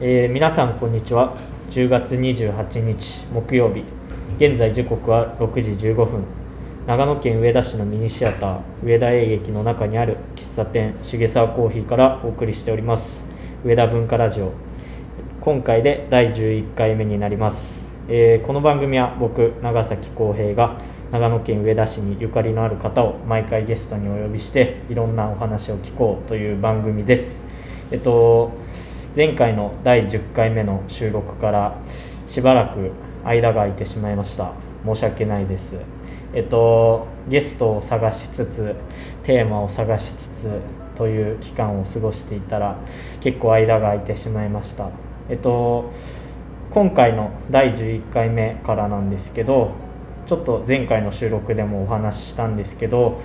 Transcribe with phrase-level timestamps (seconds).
[0.00, 1.36] えー皆さんこんにちは。
[1.70, 3.84] 10月28日木曜日。
[4.44, 6.24] 現在時刻は6時15分。
[6.84, 13.28] 長野県上田市のミニシアター上田映劇の中にある喫茶店重沢コーヒーからお送りしております。
[13.64, 14.52] 上田文化ラジオ。
[15.40, 20.80] 今回で第11回目になります、えーこの番組は僕長崎浩平が
[21.12, 27.44] 長野県上田市にゆかりのある方を毎回ゲストにお呼びしていろんなお話を聞こうという番組です。
[27.92, 28.63] えっと
[29.16, 31.76] 前回の第10回目の収録から
[32.28, 32.90] しばらく
[33.24, 34.52] 間が空いてしまいました。
[34.84, 35.78] 申し訳ないです。
[36.32, 38.74] えっとゲストを探しつつ
[39.22, 40.08] テーマを探しつ
[40.42, 42.76] つという期間を過ごしていたら
[43.20, 44.90] 結構間が空いてしまいました。
[45.30, 45.92] えっと
[46.72, 49.70] 今回の第11回目からなんですけど
[50.26, 53.20] ちょっと前回の収録でもお話ししたんですけど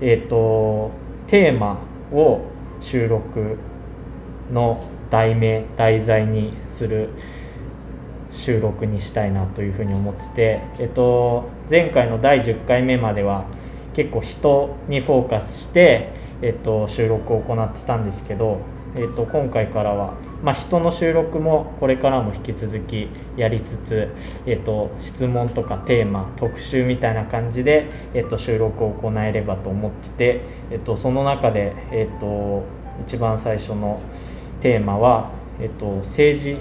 [0.00, 0.90] えっと
[1.28, 1.78] テーマ
[2.12, 2.40] を
[2.80, 3.56] 収録
[4.52, 7.10] の題名題材にする
[8.44, 13.46] 収録にしたいなというふうに思ってて、えっと、前回の第10回目までは
[13.94, 18.60] 結構人にフォーカスして、えっと、収録を行ってたんですけど、
[18.96, 24.08] えっと、今回からは、まあ、人の収録もこれからも引き続きやりつつ、
[24.46, 32.64] えっと、質問とかテーマ特集みたいな感じで、えっと、収録を行えればと思ってて、えっと、その中で、えっと、
[33.06, 34.00] 一番最初の
[34.60, 36.56] テーマは、えっと、政治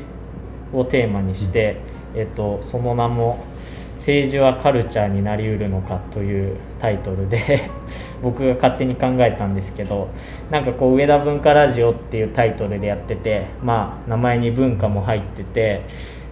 [0.74, 1.78] をテーマにして、
[2.16, 3.40] えっと、その名も
[4.00, 7.70] 「政治はカルチャーになりうるのか」というタイトルで
[8.24, 10.08] 僕が勝手に考えたんですけど
[10.50, 15.82] なんかこう「上田文化ラジオ」っていうタイトルでやっててまあ名前に文化も入ってて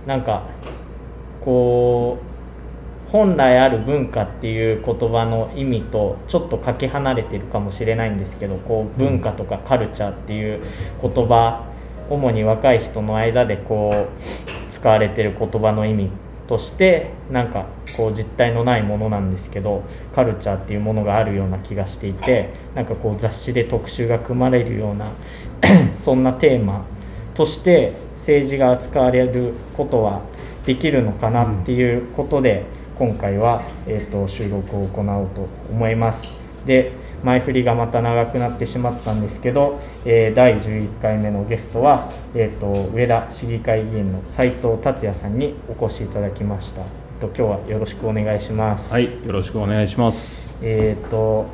[0.07, 0.43] なんか
[1.43, 2.34] こう
[3.15, 10.61] 本来ある文化っていう言葉の意味とちょっとかけ離れてるかもしれないんですけどこう文化とかカルチャーっていう
[11.01, 11.63] 言葉
[12.09, 16.09] 主に若い人の間でこう使われてる言葉の意味
[16.49, 25.07] としてなんかこう実体のないものなんですけどカルチャーっていうものがあるような気がしていてなんかこう雑誌で特集が組まれるような
[26.03, 26.83] そんなテーマ
[27.33, 30.19] として政治が扱われることは
[30.65, 36.39] できるのかなっていうことで今回は、えー、と収録を行おうと思います。
[36.65, 46.87] で前振りがまた長くなってしまったんですけど、えー第11回目のゲストは、えー、と上田市議会議員の斉藤達也さんにお越しいただきました、えっ
[47.19, 50.59] と今日はよろしくお願いします、はい、よろしくお願いします。
[50.61, 51.47] えっ、と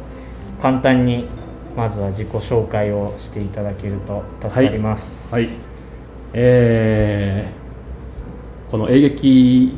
[0.61, 1.27] 簡単に
[1.75, 5.49] まずは自己紹介をしていただけると助かります、はい、
[6.33, 7.61] えー
[8.71, 9.77] この映劇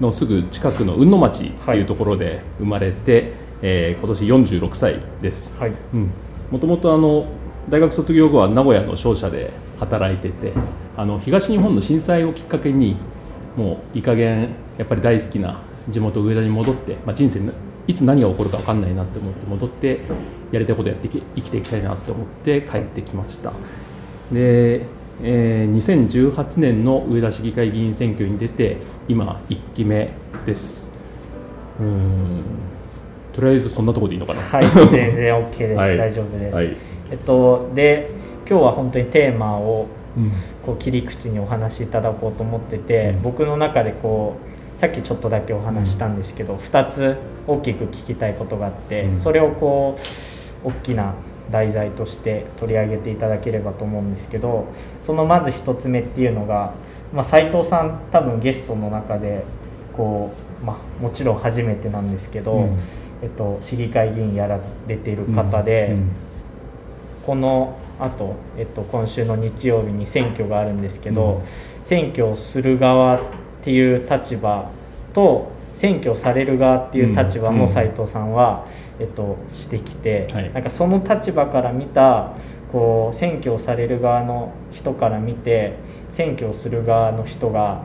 [0.00, 3.32] のすぐ近くの雲野町というところで生まれて、
[3.62, 5.56] えー今年46歳です。
[5.58, 5.72] はい。
[5.94, 6.10] うん、
[6.50, 7.26] もともとあの
[7.68, 10.52] 大学卒業後は名古屋の商社で働いてて
[10.96, 12.96] あの東日本の震災をきっかけに
[13.56, 17.50] もういい加減やっぱり大好きな地元上田に戻って、まあ、人生に
[17.86, 20.00] いつ何が起こるか分かんないなって思って戻って
[20.50, 23.52] やりたいことやっていき生きていきたいなって思って帰ってきました。
[24.32, 24.86] で、
[25.22, 30.10] えー2018年の上田市議会議員選挙に出て今1期目
[30.46, 30.94] です。
[31.78, 32.42] うーん。
[33.32, 34.40] とりあえずそんなところでいいのかな？
[34.40, 35.96] はい、 全然 OK です、はい。
[35.98, 36.76] 大丈夫です、はい。
[37.10, 38.08] えっとで
[38.48, 40.32] 今日は本当にテーマをうん。
[40.64, 43.22] こう切り口にお話しいただこうと思ってて、うん。
[43.22, 44.36] 僕の中でこ
[44.78, 47.16] うさっきちょっとだけお話ししたんですけど、2つ
[47.46, 49.20] 大きく聞きたいことがあって、うん。
[49.20, 49.98] それをこ
[50.64, 51.14] う大きな
[51.50, 54.64] 題材として取り上げていただければと思うんですけど
[55.06, 56.72] そのまず1つ目っていうのが、
[57.14, 59.44] まあ、斉藤さん多分ゲストの中で
[59.96, 60.32] こ
[60.62, 62.78] う、まあ、もちろん初めてなんですけど、うん。
[63.22, 65.90] えっと、市議会議員やられている方で。
[65.92, 66.10] うん。
[67.24, 71.42] このあと、えっと、今週の日曜日に選挙があるんですけど、
[71.80, 71.86] うん。
[71.86, 73.20] 選挙をする側っ
[73.62, 74.70] ていう立場
[75.14, 77.72] と選挙をされる側っていう立場もうん。
[77.72, 78.66] 斉藤さんは、
[78.98, 80.52] えっと、してきて、はい。
[80.52, 82.32] なんかその立場から見た
[82.72, 85.76] こう選挙をされる側の人から見て
[86.16, 87.82] 選挙をする側の人が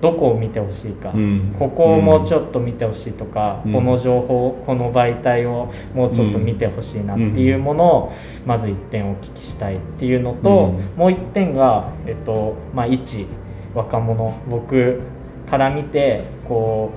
[0.00, 1.56] どこを見てほしいか、うん。
[1.58, 3.72] ここをもうちょっと見てほしいとか、うん。
[3.72, 8.12] この情報この媒体をもうちょっと見てほしいなっていうものを
[8.44, 10.98] まず1点お聞きしたいっていうのと、うん。
[10.98, 13.26] もう1点が、えっとまあ、一
[13.74, 14.34] 若者。
[14.48, 15.00] 僕
[15.48, 16.92] から見てこ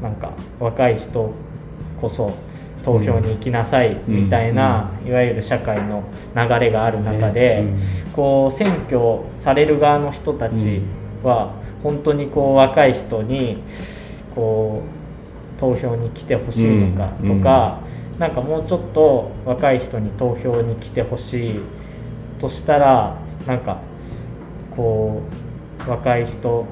[0.00, 1.32] うなんか若い人
[2.00, 2.32] こそ
[2.88, 6.02] 投票に行きなさいみたいな、いわゆる社会の
[6.34, 8.98] 流れがある中で、ねこう選挙
[9.44, 10.82] される側の人たち
[11.22, 11.54] は
[11.84, 13.62] 本当にこう若い人に
[14.34, 14.82] こ
[15.56, 17.78] う投票に来てほしいのかとか、
[18.18, 21.60] なんかもうちょっと若い人に投票に来てほしい
[22.40, 23.82] としたらなんか
[24.74, 25.22] こ
[25.86, 26.66] う若い人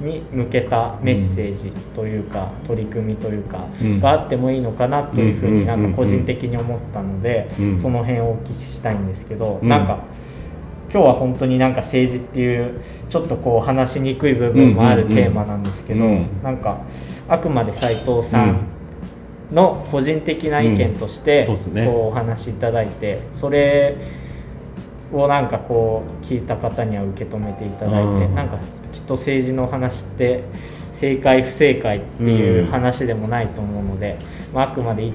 [0.00, 4.00] に向けたメッセージというか、取り組みというか、うん。
[4.00, 7.82] があってもいいのかなというふうになんか個人的に思ったので、うん。
[7.82, 9.68] その辺をお聞きしたいんですけど、うん。
[9.68, 9.98] なんか
[10.92, 12.80] 今日は本当になんか政治っていう
[13.10, 16.26] ちょっとこう話しにくい部分もあるうんうんうんテーマなんですけど、うん。
[16.42, 16.78] なんか
[17.28, 18.60] あくまで斉藤さん
[19.52, 21.46] の個人的な意見としてうん。
[21.46, 21.86] そうですね。
[21.86, 23.96] こうお話しいただいてそれ
[25.12, 28.34] をなんかこう聞いた方には受け止めていただいてうん。
[28.34, 28.58] なんか
[28.92, 30.44] きっと政治の話って
[30.94, 34.18] 正解不正解っていううん話でもないと思うので、
[34.52, 35.14] まあ、あくまで一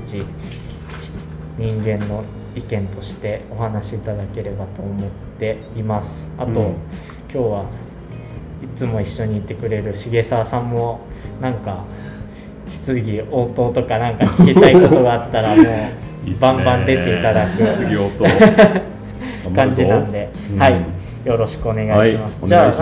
[1.58, 2.24] 人間の
[2.56, 5.10] 意見としてお話しいただければと思っ
[5.40, 6.32] ています。
[6.38, 6.56] あと、うん。
[7.32, 7.66] 今日は
[8.64, 11.02] いつも一緒にいてくれる重沢さんも
[11.42, 11.84] なんか
[12.70, 15.66] 質疑応答とかなんか聞きたいことがあったらもう
[16.26, 16.48] いいっすね。
[16.54, 17.66] バンバン出ていただく。
[17.66, 18.93] 質疑応答
[19.54, 20.86] 感じなんで、うんはい。
[21.26, 22.28] よろしくお願いします。
[22.28, 22.30] はい。
[22.42, 22.74] おじゃあ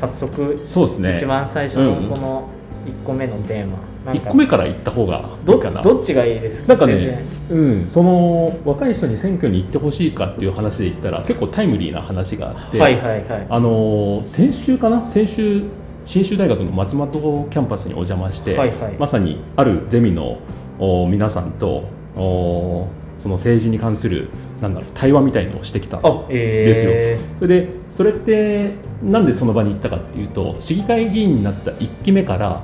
[0.00, 1.16] 早速そうですね。
[1.16, 2.48] 一番最初のこの
[2.86, 5.82] 1個目のテーマ、なん1か個目から言った方がいいどかな。
[5.82, 6.68] どっちがいいですか？
[6.68, 13.46] なんかね、うん、その若い人に選挙に行ってほしいかっていう話で言ったら結構タイムリーな話があって、はいはいはい。
[13.48, 15.06] あのー先週かな？
[15.06, 15.64] 先週
[16.04, 18.92] 信州大学の松本キャンパスにお邪魔して、はいはい。
[18.98, 20.38] まさにあるゼミの
[20.78, 21.84] お皆さんと
[22.16, 22.86] お
[23.18, 24.28] その政治に関する
[24.60, 26.92] なんだろう対話みたいのをしてきたんですよ。
[27.38, 28.72] それでそれって
[29.02, 32.62] なんでその場に行ったかっていうと市議会議員になった1期目から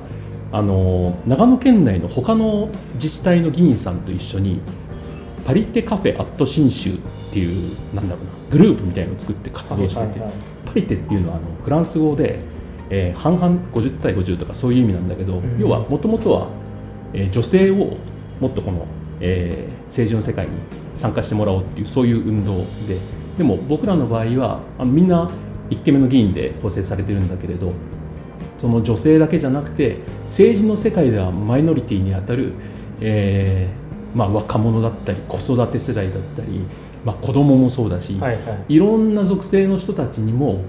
[0.51, 4.59] あの長野県内の他の自治体の議員さんと一緒に
[5.45, 6.97] パリテカフェアット信州っ
[7.31, 10.21] ていうなんだろうなグループみたいのを作って活動してて、
[10.65, 12.39] パリテっていうのはあのフランス語で、
[12.91, 15.59] えー半々50対50とかそういう意味なんだけど、ん。
[15.59, 16.49] 要はもともとは、
[17.13, 17.97] えー女性を
[18.39, 18.85] もっとこの、
[19.23, 20.51] えー政治の世界に
[20.95, 22.97] 参加してもらおうっていうそういう運動で。
[23.37, 25.29] でも僕らの場合はあのみんな
[25.69, 27.73] 1期目の議員で構成されてるんだけれど
[28.57, 32.53] その女性だけじゃなくて政治の世界ではマイノリティにあたる、
[33.01, 36.59] えーまあ、若者だったり子育て世代だったり、
[37.03, 38.75] まあ、子供もそうだし、はいはい。
[38.75, 40.63] いろんな属性の人たちにも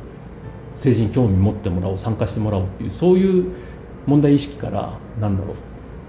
[0.72, 3.52] 政治に興味持ってもらおう参加してもらおうっていうそういう
[4.06, 5.56] 問題意識からなんだろう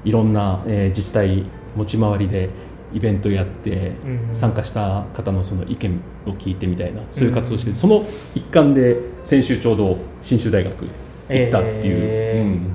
[0.07, 1.45] いろんな、えー自治体
[1.75, 2.49] 持ち回りで
[2.93, 10.85] イベントやってうん参加した方のその意見を聞いてみたいなそういう活動をして、その一環で先週ちょうど信州大学
[11.29, 12.43] 行ったっていう、えー。
[12.43, 12.73] うん。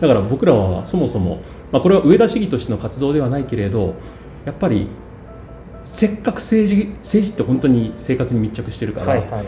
[0.00, 1.40] だから僕らはそもそも、
[1.70, 3.94] まあ、これは上田市議としての活動ではないけれど
[4.44, 4.88] やっぱり
[5.84, 9.46] せっかく政治政治って本当に生活に密着してるから、はいはい。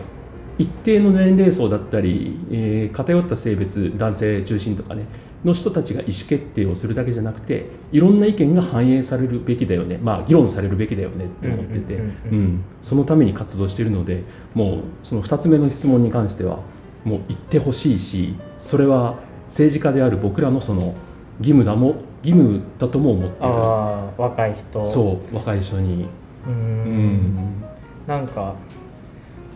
[0.56, 5.06] 一定の年齢層だったり、えー偏った性別男性中心とかね
[5.44, 9.98] の人たちが意思決定をするだけじゃなくていろんな意見が反映されるべきだよね。
[10.02, 12.06] まあ議論されるべきだよねって思っててうんうん。
[12.06, 12.64] うんうん。
[12.80, 14.22] そのために活動しているので
[14.54, 16.60] もうその2つ目の質問に関しては
[17.04, 19.16] もう言ってほしいしそれは
[19.48, 20.94] 政治家である僕らのその
[21.38, 23.46] 義務だも義務だとも思ってる。
[23.46, 24.86] ああ若い人。
[24.86, 26.06] そう若い人に。
[26.46, 26.54] うーん。
[26.54, 27.64] うん。
[28.06, 28.54] なんか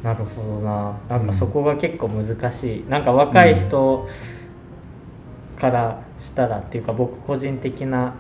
[0.03, 0.97] なるほどな。
[1.09, 4.09] なんかそこが結構難しい、なんか若い人
[5.59, 8.15] からしたらっていうか僕個人的な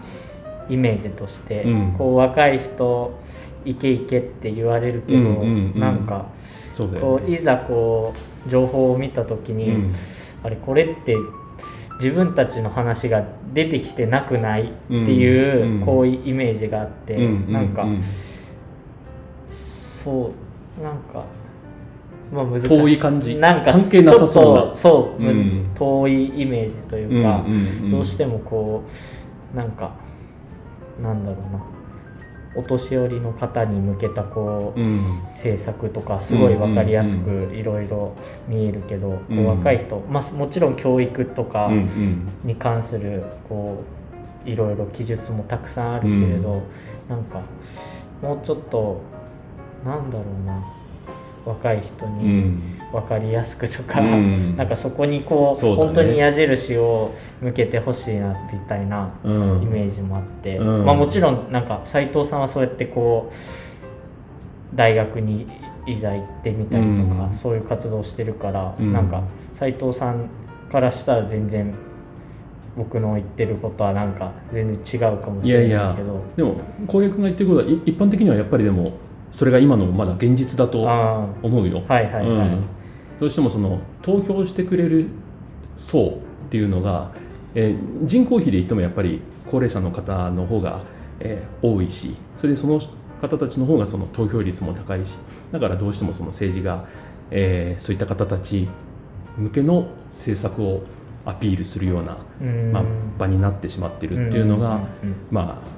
[0.69, 1.94] イメージとして、うん。
[1.96, 3.19] こう若い人
[3.64, 5.81] いけいけって言われるけど、うんうんうん。
[5.81, 6.26] なんか
[6.79, 7.00] ね。
[7.00, 8.14] こういざこ
[8.46, 9.94] う情報を見た時に、うん。
[10.44, 11.17] あれこれって
[12.01, 18.03] 自分たちの話が出てきてなくないっていう、こういうイメージがあって、うんなんか、うん。
[20.05, 20.32] そ
[20.79, 21.24] うなんか、
[22.32, 22.69] まあ、難しい。
[22.69, 23.35] 遠い感じ。
[23.37, 24.77] なんか関係なさそうな。
[24.77, 25.70] そう、うん。
[25.75, 27.91] 遠いイメージというか、うんうんうん。
[27.91, 28.82] どうしてもこ
[29.55, 29.93] うなんか
[31.03, 31.63] なんだろうな。
[32.56, 35.20] お年寄りの方に向けたこう、うん。
[35.35, 38.13] 政策とかすごい分かりやすうんくいろいろ
[38.49, 39.39] 見えるけど、こうん。
[39.44, 42.29] う若い人、まあ、もちろん教育とかうんうん。
[42.44, 43.82] に関するこ
[44.47, 46.63] ういろいろ記述もたくさんあるけれど、
[47.08, 47.43] なんか
[48.23, 49.03] もうちょっと
[49.85, 50.63] なんだろうな
[51.48, 52.62] 若い人うにん。
[52.93, 54.56] 分かりやすくとか、うん。
[54.56, 55.74] なんかそこにこうね。
[55.74, 59.62] 本当に矢印を向けてほしいなみたいなうん。
[59.62, 60.84] イメージもあって、うん。
[60.84, 63.32] まあ、もちろんなんか斉藤さんはそうやってこ
[64.72, 65.46] う大学に
[65.86, 67.38] いざ行ってみたりとか、うん。
[67.43, 68.93] そういう活動をしてるから、うん。
[68.93, 69.22] なんか
[69.58, 70.28] 斉藤さん
[70.70, 71.74] からしたら全然
[72.76, 76.22] 僕の言ってることはなんか全然違うかもしれないけど。
[76.36, 78.93] でも浩平君が言ってることはい一般的にはやっぱりでも
[79.32, 82.65] それが今のまだ現実だとあ思うよ、あはいはいはい、うん、
[83.20, 85.08] どうしてもその投票してくれる
[85.77, 87.13] 層っていうのが、
[87.55, 89.20] えー人口比で言ってもやっぱり
[89.51, 90.82] 高齢者の方の方が、
[91.20, 92.81] えー多いしそれでその
[93.20, 95.15] 方たちの方がその投票率も高いし
[95.51, 96.87] だからどうしてもその政治が、
[97.31, 98.69] えーそういった方たち
[99.37, 100.82] 向けの政策を
[101.29, 102.73] アピールするような、うん。
[102.73, 102.85] まあ、
[103.19, 104.81] 場になってしまっているっていうのが、
[105.31, 105.63] ま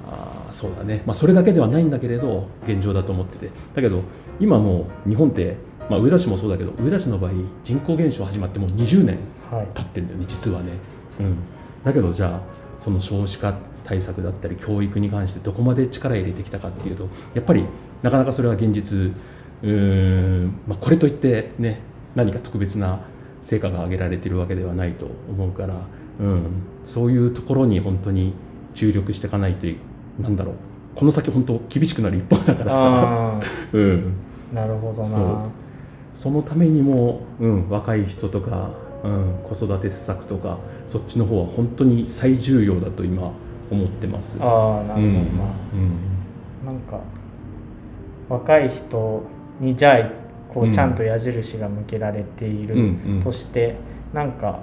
[0.51, 3.51] そうだね、まあ、それだけではないんだけれど現状だと思ってて。
[3.75, 4.01] だけど
[4.39, 5.55] 今もう日本って、
[5.89, 7.31] まあ、上田市もそうだけど上田市の場合
[7.63, 9.17] 人口減少始まってもう20年
[9.51, 9.67] はい。
[9.73, 10.69] 経ってんだよね実はね、
[11.19, 11.37] うん、
[11.83, 12.41] だけどじゃあ
[12.79, 13.53] その少子化
[13.83, 17.65] 対策だったり教育に関してどこまで力入れてきたかっていうとやっぱり
[18.01, 19.11] なかなかそれは現実
[19.63, 19.69] うー
[20.45, 21.81] ん、まあ、これといってね
[22.15, 23.01] 何か特別な
[23.41, 25.75] 成果が上げられてるわけではないと思うから、
[26.19, 28.33] うん、そういうところに本当に
[28.73, 29.75] 注力していかないとい
[30.19, 30.55] なんだろう。
[30.95, 33.39] この先本当厳しくなる一方だからさ、あ
[33.71, 34.13] うん、
[34.51, 35.45] あなるほどな。
[36.15, 38.71] そのためにも、うん、若い人とか、
[39.03, 43.31] うん、子育て施策とかそっちの方は本当に最重要だと今
[43.71, 44.37] 思ってます。
[44.41, 46.65] ああなるほどな、うん。
[46.65, 46.99] なんか
[48.29, 49.23] 若い人
[49.59, 50.11] にじゃあ
[50.53, 50.73] こううん。
[50.73, 52.83] ちゃんと矢印が向けられているうんう
[53.19, 53.23] ん。
[53.23, 53.75] として、
[54.13, 54.59] なんか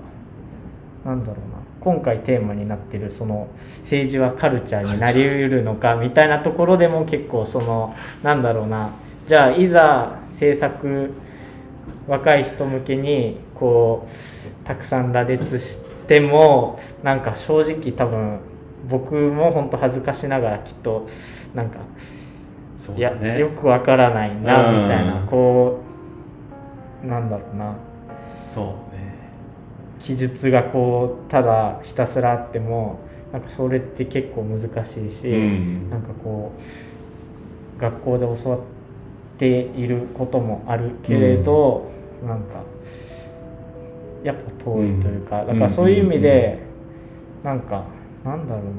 [1.04, 3.48] なんだろうな今回テーマになってるその
[3.82, 8.90] 政治はカルチャーになりうるのかみたいなところでも結構そのなんだろうな。
[9.28, 11.12] じゃあいざ政策
[12.06, 14.08] 若い人向けにこ
[14.64, 18.40] うたくさん羅列してもなんか正直多分
[18.88, 21.08] 僕も本当恥ずかしながらきっと
[21.54, 21.80] なんか
[22.96, 27.76] いや、よくわからないなうんみたいなこうなんだろうな。
[28.36, 28.64] そう。
[28.64, 28.87] ね
[30.00, 33.00] 記述がこうただひたすらあっても
[33.32, 35.90] なんかそれって結構難しいし、うん。
[35.90, 36.52] なんかこ
[37.76, 38.60] う学校で教わっ
[39.38, 41.90] ていることもあるけれど、
[42.26, 42.62] なんか
[44.24, 45.46] やっぱ遠いというか、うん。
[45.48, 46.58] だからそういう意味で、
[47.44, 47.84] なんか
[48.24, 48.70] なんだろうな。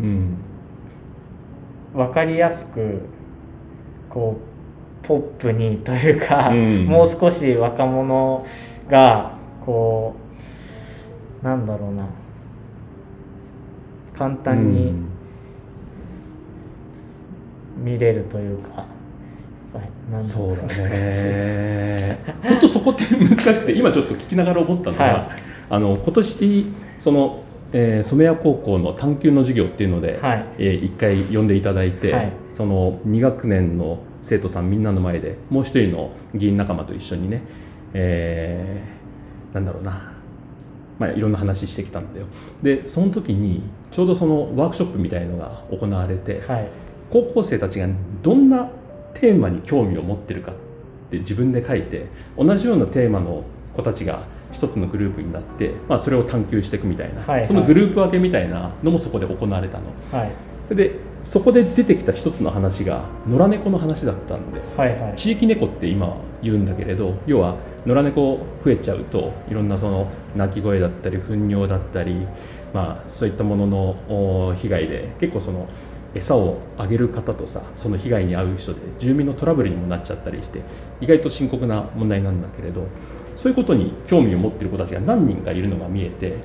[0.00, 0.36] うん。
[1.94, 3.02] 分かりやすく
[4.08, 4.51] こう
[5.02, 6.86] ポップにというか、うん。
[6.86, 8.46] もう少し若者
[8.88, 10.14] がこ
[11.42, 12.06] うなんだろうな。
[14.16, 15.12] 簡単にうん。
[17.84, 18.84] 見れるというか、
[19.74, 22.18] はいなんだろそうだね。
[22.44, 25.28] 本当そこって難しくて今ちょっと聞きながら思ったのが、はい。
[25.70, 26.66] あの今年
[26.98, 27.40] その、
[27.72, 30.44] えー染谷高校の探究の授業っていうので、はい。
[30.58, 32.32] えー一回呼んでいただいて、はい。
[32.52, 37.42] その2学年の生徒さんみんなの前でもう一人の議員仲間と一緒にね、
[37.94, 39.02] えー
[39.52, 40.12] なんだろうな、
[40.98, 42.26] まあ、いろんな話してきたんだよ。
[42.62, 46.68] でその時にちょうどそのワークショップみたいのが行われて、はい。
[47.10, 47.86] 高校生たちが
[48.22, 48.70] どんな
[49.14, 50.54] テーマに興味を持ってるかっ
[51.10, 52.06] て自分で書いて
[52.38, 57.46] 同じようなテーマの子たちが一つのグループになって、まあ、それを探求していくみたいな、はいはい。
[57.46, 59.84] そのグループ分けみたいなのもそこで行われたの。
[60.10, 60.74] はい。
[60.74, 60.92] で
[61.24, 65.16] そこで出てきた一つの話が野良猫の話だったんではいはい。
[65.16, 72.26] 地域猫って今言うんだけれど要は野良猫増えちゃうといろんなその鳴き声だったり糞尿だったり、
[72.72, 73.78] まあ、そういったものの
[74.48, 75.68] お被害で結構その
[76.14, 80.60] 餌をあげる方とさその被害に遭う人で住民のトラブルにもなっちゃったりして
[81.00, 82.86] 意外と深刻な問題なんだけれど
[83.34, 86.36] そういうことに興味を持っている子たちが何人かいるのが見えて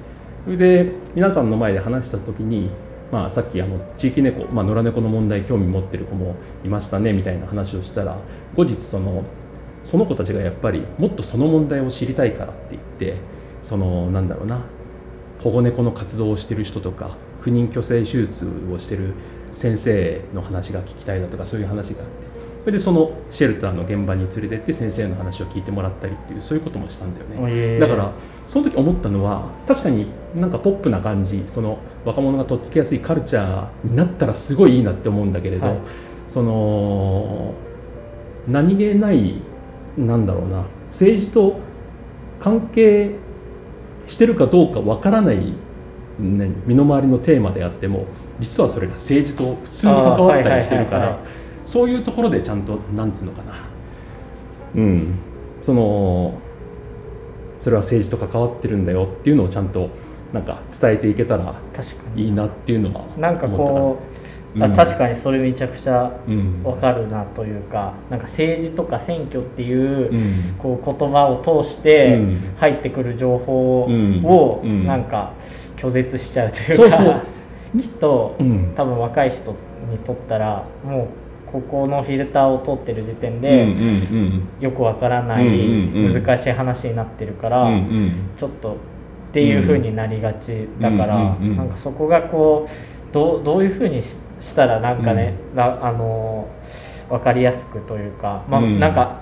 [0.45, 2.69] それで皆さんの前で話した時に、
[3.11, 6.35] まあ、さっきあの地域猫、まあ、野良猫の問題興味持ってる子も
[6.65, 8.17] いましたねみたいな話をしたら
[8.55, 9.23] 後日その
[9.83, 13.17] その子たちがやっぱりもっとその問題を知りたいからって言って
[13.63, 14.61] そのなんだろうな
[15.39, 19.13] 保護猫の活動をしてる人とか不妊去勢手術をしてる
[19.53, 22.26] 先生の話が聞きたいだとかそういう話があって
[22.67, 27.79] それでそのシェルターの現場に連れてって先生の話を聞いてもらったりっていうそういうこともしたんだよね。
[27.79, 28.11] だから
[28.45, 35.77] その時思ったのは確かになんかポップな感じその若者がとっつきやすいカルチャーになったらすごいいいなって思うんだけれど、はい。
[36.27, 37.53] その
[38.49, 39.35] 何気ない
[39.97, 41.59] なんだろうな政治と
[42.41, 43.11] 関係
[44.07, 45.53] してるかどうかわからない、
[46.19, 48.07] ね、身の回りのテーマであっても
[48.41, 51.19] 実はそれが政治と普通に関わったりしてるから
[51.67, 53.53] そういうところでちゃんとなんつうのかな。
[54.75, 55.19] うん。
[55.61, 56.39] その
[57.59, 59.89] それは政治と関わってるんだよっていうのをちゃんと
[60.31, 62.25] なんか伝えていけたら確かに。
[62.25, 63.99] いいなっていうのはなんかこ
[64.55, 64.63] う、うん。
[64.63, 66.63] あ確かにそれめちゃくちゃうん。
[66.63, 70.55] わかるなというかなんか政治とか選挙っていう、うん。
[70.57, 72.55] こう言葉を通してうん。
[72.59, 74.23] 入ってくる情報うん。
[74.23, 74.85] をうん。
[74.87, 75.33] なんか
[75.75, 77.23] 拒絶しちゃうというか、
[77.77, 78.73] きっと、うん。
[78.73, 79.51] 多分若い人
[79.91, 86.23] にとったらもうここのフィルターを通ってる時点うんで、うんよくわからない、うんうんうん。
[86.23, 88.11] 難しい話になってるから、うんうん。
[88.37, 88.75] ちょっとっ
[89.33, 96.47] ていう風になりがちだから、うんうんうんなんかそこがこうどうどういう風にししたらなんかね、なあの
[97.09, 98.79] 分かりやすくというか、まあうん。
[98.79, 99.21] なんか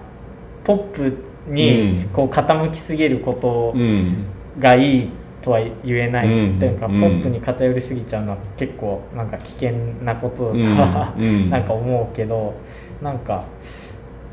[0.64, 1.18] ポップ
[1.48, 2.10] にうん。
[2.10, 4.26] こう傾きすぎることうん。
[4.60, 5.10] がいい
[5.46, 9.72] とは言えないし、うんというかポうんップに偏りすぎちゃうのは結構なんか危険
[10.04, 11.50] なこととうんは、うん。
[11.52, 12.56] なんか思うけど
[13.02, 13.44] なんか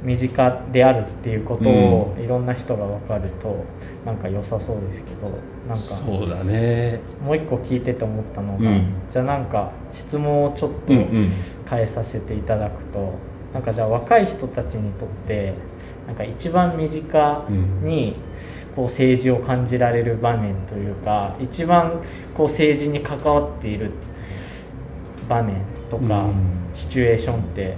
[0.02, 3.64] 身近であるっていうことをいろんな人が分かると
[4.04, 6.98] なんか良さそうですけどなんかそうだね。
[7.24, 8.86] もう一個聞いてて思ったのが、うん。
[9.12, 11.32] じゃあなんか質問をちょっとうんうん。
[11.70, 13.12] 変えさせていただくと、
[13.54, 15.54] なんかじゃあ若い人たちにとって
[16.06, 17.46] なんか一番身近
[17.82, 18.16] に
[18.74, 22.00] こう政治を感じられる場面というか一番
[22.34, 23.90] こう政治に関わっている
[25.28, 25.56] 場面
[25.90, 26.62] とか、うん。
[26.74, 27.76] シチュエーションって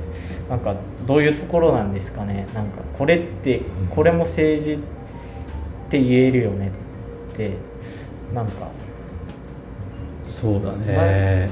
[0.48, 2.46] なんかどういうところなんですかね。
[2.54, 4.78] なんかこれってこれも政治っ
[5.90, 6.70] て言えるよね
[7.32, 7.52] って
[8.32, 8.68] なんか。
[10.22, 11.50] そうだね。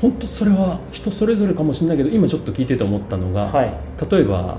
[0.00, 3.70] 本当それは人それぞれかもしれないけど今ちょっと聞いてて思ったのが、はい。
[4.10, 4.58] 例えば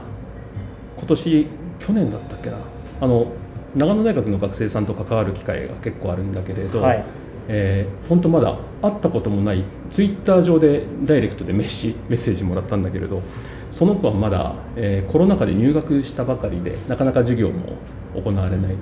[0.98, 1.48] 今年
[1.86, 2.58] 去年だったっけな？
[3.02, 3.28] あの
[3.76, 7.04] 長野大学の学生さんと関わる機会が結構あるんだけれど、はい。
[7.48, 13.22] えー本当まだ会ったこともないツイッター上でダイレクトでメッシメッセージもらったんだけれど
[13.72, 17.78] その子はまだ、えーコロナ禍で入学したばかりでなかなか授業も
[18.16, 18.76] 行われない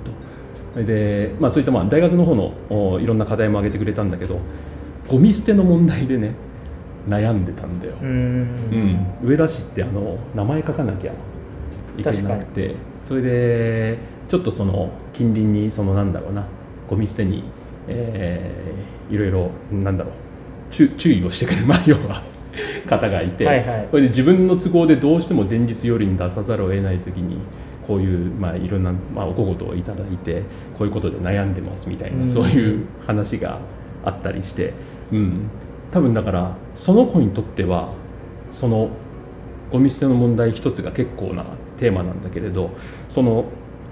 [0.74, 0.82] と。
[0.82, 4.38] で、まあ、そういったまあ大学の方のおいろんな課題も挙げてくれたんだけど
[5.08, 6.32] ゴミ捨ての問題でね
[7.08, 8.10] 悩んでたんだよ、うーん。
[9.22, 11.12] うん、上田市ってあの名前書かなきゃ
[11.96, 12.74] いけなくて
[13.10, 13.98] それで
[14.28, 16.46] ちょっとその近隣にそのなんだろうな
[16.88, 17.42] ゴミ捨てに、
[17.88, 20.14] えーいろいろなんだろう
[20.70, 22.22] 注注意をしてくれる、 まあ、要は
[22.86, 23.88] 方がいて、はいはい。
[23.90, 27.38] それで自分の都合でどうしても前日よりに出さざるを得ない時に
[27.86, 30.42] こういう、まあ、いろんな、まあ、お小言をいただいて
[30.78, 32.28] こういうことで悩んでますみたいな、うん。
[32.28, 33.58] そういう話が
[34.04, 34.72] あったりして、
[35.12, 35.50] うん、
[35.90, 37.88] 多分だからその子にとっては
[38.52, 38.90] その
[39.72, 41.44] ゴミ捨ての問題一つが結構な
[41.80, 42.70] テーマなんだけれど
[43.08, 43.46] その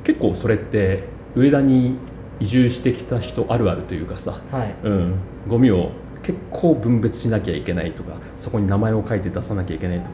[0.05, 1.97] 結構それって上田に
[2.41, 4.75] 移住してきた人あるあるというかさ、はい。
[4.85, 5.15] うん、
[5.49, 5.91] ゴミを
[6.23, 10.11] 結構分別しなきゃいけないとかそこに名前を書いて出さなきゃいけないとか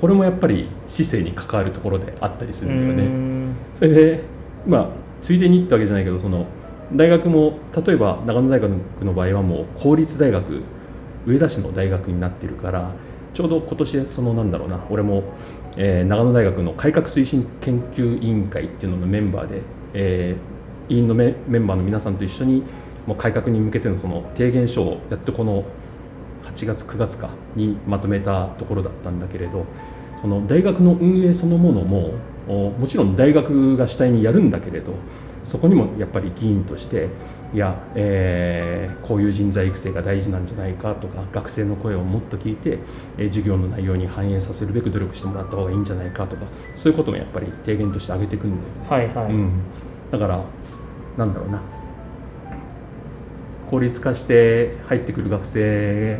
[0.00, 3.08] これもやっぱり市政に関わるところであったりするんだよね。
[3.08, 3.56] ん。
[3.76, 4.20] それで
[4.66, 4.88] まあ
[5.22, 6.46] ついでに言ったわけじゃないけどその
[6.94, 8.70] 大学も例えば長野大学
[9.04, 10.62] の場合はもう公立大学
[11.26, 12.92] 上田市の大学になってるから
[13.34, 15.22] ちょうど今年そのなんだろうな俺も、
[15.76, 19.60] えー長野大学の改革推進研究委員会っていうののメンバーで、
[19.94, 20.56] えー
[20.88, 22.62] 委員のメンバーの皆さんと一緒に
[23.06, 25.64] もう改革に向けてのその提言書をやっとこの
[26.44, 29.66] 8月9月かにまとめたところだったんだけれど
[30.20, 32.12] その大学の運営そのものも
[32.46, 34.92] もちろん大学が主体にやるんだけれど
[35.44, 37.08] そこにもやっぱり議員として
[37.56, 42.78] いや、えーこういう人材育成が大事なんじゃないかとか学生の声をもっと聞いて、
[43.16, 46.42] えー授業の内容に反映させるべく努力してもらった方がいいんじゃないかとか
[46.74, 49.06] そういうこともやっぱり提言として挙げていくんだよね。
[49.14, 49.52] はいはい、うん、
[50.10, 50.44] だから
[51.16, 51.62] なんだろうな。
[53.70, 56.18] 効率化して入ってくる学生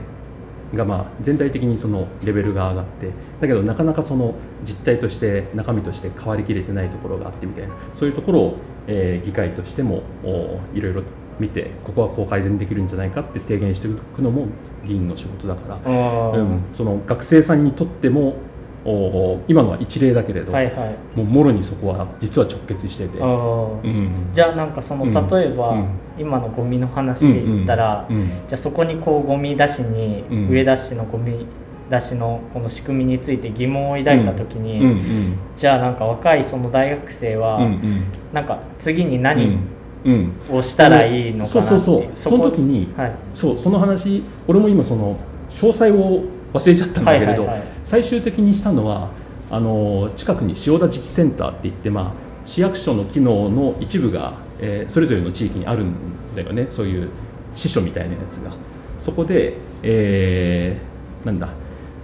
[0.75, 11.03] がまあ全体的にそのレベルが上がってだけどなかなかその実態として中身として変わりきれてないところがあってみたいなそういうところを、えー議会としてもおいろいろ
[11.39, 14.47] 見てここはこう改善できるんじゃないかって提言していくのも
[14.87, 18.37] 議員の仕事だから、うん、その学生さんにとっても
[18.87, 20.97] お今のは一例だけれど、はいはい。
[21.17, 23.19] もうもろにそこは実は直結してて。
[23.19, 24.31] うん。
[24.33, 25.13] じゃあなんかそのうん。
[25.13, 25.89] 例えば、うん。
[26.19, 30.49] 今のゴミの話で言ったら、うんうんじゃあそこにこうゴミ出しに、うん。
[30.51, 31.47] 上田市のゴミ
[31.91, 34.91] 出しのこの仕組みについて疑問を抱いた時に、うん。
[34.91, 35.39] うん。
[35.59, 38.05] じゃあなんか若いその大学生は、うんうん。
[38.33, 39.76] なんか次にう何んうん
[40.51, 43.15] をしたらいいのかそうなってそうそうそのこ時にはい。
[43.35, 45.17] そうその話俺も今その
[45.51, 47.49] 詳細を忘れちゃったんだけれど、
[47.85, 49.11] 最終的にしたのは
[49.51, 52.13] あの近くに塩田自治センターって言って、まあ、
[52.45, 55.93] 市役所の機能の一部が、えーそれぞれの地域にあるん
[56.35, 56.67] だよね。
[56.71, 57.11] そういう
[57.55, 58.53] 支所みたいなやつが。
[58.99, 61.49] そこで、えーなんだ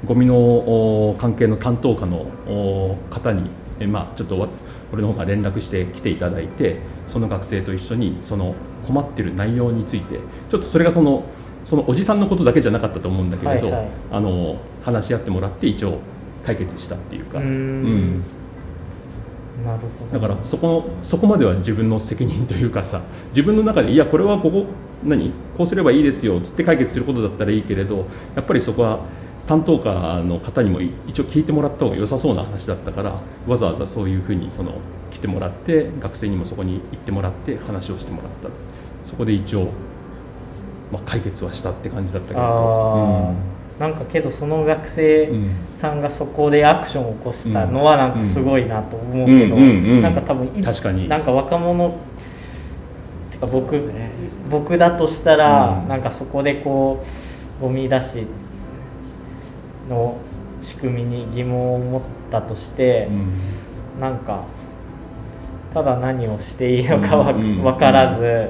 [0.04, 4.48] ゴミのお関係の担当課のお方に、えーまあ、ちょっとわ
[4.92, 6.78] 俺の方から連絡して来ていただいて
[7.09, 8.55] その学生と一緒にその
[8.87, 10.16] 困ってる内容について
[10.50, 11.24] ちょっとそれがその
[11.64, 13.90] そのおじさんのことだけじゃなかったと思うんだけれど、はいはい。
[14.11, 16.00] あの話し合ってもらって一応
[16.44, 17.38] 解決したっていうか。
[17.38, 18.22] ううん。
[19.64, 20.18] なるほど。
[20.18, 24.66] だからそこのそこまでは自分の責任というかさ自分の中でいやこれはここ
[25.05, 29.00] 何こうすればいいですよつって解決することだったらいいけれどやっぱりそこは
[29.46, 34.72] 担当課の方にも一応聞いてもらった方が良さそうな話だったからわざわざそういうふうにその
[35.11, 38.48] 来てもらって学生にもそこに行ってもらって話をしてもらった。
[39.05, 39.68] そこで一応、
[40.92, 43.81] まあ、解決はしたって感じだったけれど、あー。
[43.81, 45.50] なんかけどその学生うん
[45.81, 50.02] さんがそこでアクションを起こしたのはなんかすごいなと思うけど、うんうんうん。
[50.02, 51.09] なんか多分い確かに。
[51.09, 51.92] なんか若者
[53.40, 54.12] 僕,、ね。
[54.48, 55.88] 僕だとしたら、うん。
[55.88, 57.05] なんかそこでこ
[57.59, 58.26] うゴミ出し
[59.92, 60.16] の
[60.62, 64.00] 仕組みに疑問を持ったとして、うん。
[64.00, 64.44] なんか
[65.74, 67.62] ただ何をしていいのかわ、うんうんうん。
[67.62, 68.48] 分からず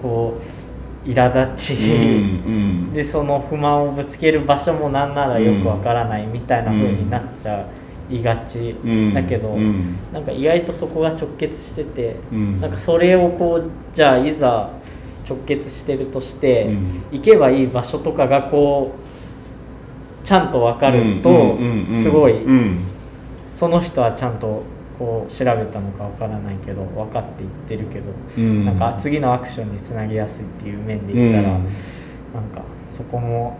[0.00, 0.40] こ
[1.04, 7.66] う苛立ち、うんでその不満をぶつける場所もなんならよくわからないみたいな風になっちゃ
[8.10, 9.14] いがち、うん。
[9.14, 9.96] だけど、うん。
[10.12, 12.60] なんか意外とそこが直結してて、うん。
[12.60, 14.70] なんかそれをこうじゃあいざ
[15.28, 17.02] 直結してるとして、うん。
[17.12, 19.07] 行けばいい場所とかがこう
[20.28, 21.56] ちゃんと分かると、
[22.02, 22.80] すごい、うん。
[23.58, 24.62] その人はちゃんと
[24.98, 28.66] こう調べたのか分からないけど分かって言ってるけど、うん。
[28.66, 31.64] なんか次のアクションにつなげやすいっていう面で言ったら、うん。
[31.64, 32.62] なんか
[32.94, 33.56] そこも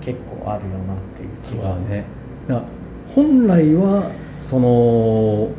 [0.00, 1.76] 結構あるよなっていう気が。
[1.88, 2.04] ね。
[2.48, 2.62] だ
[3.06, 5.50] 本来はその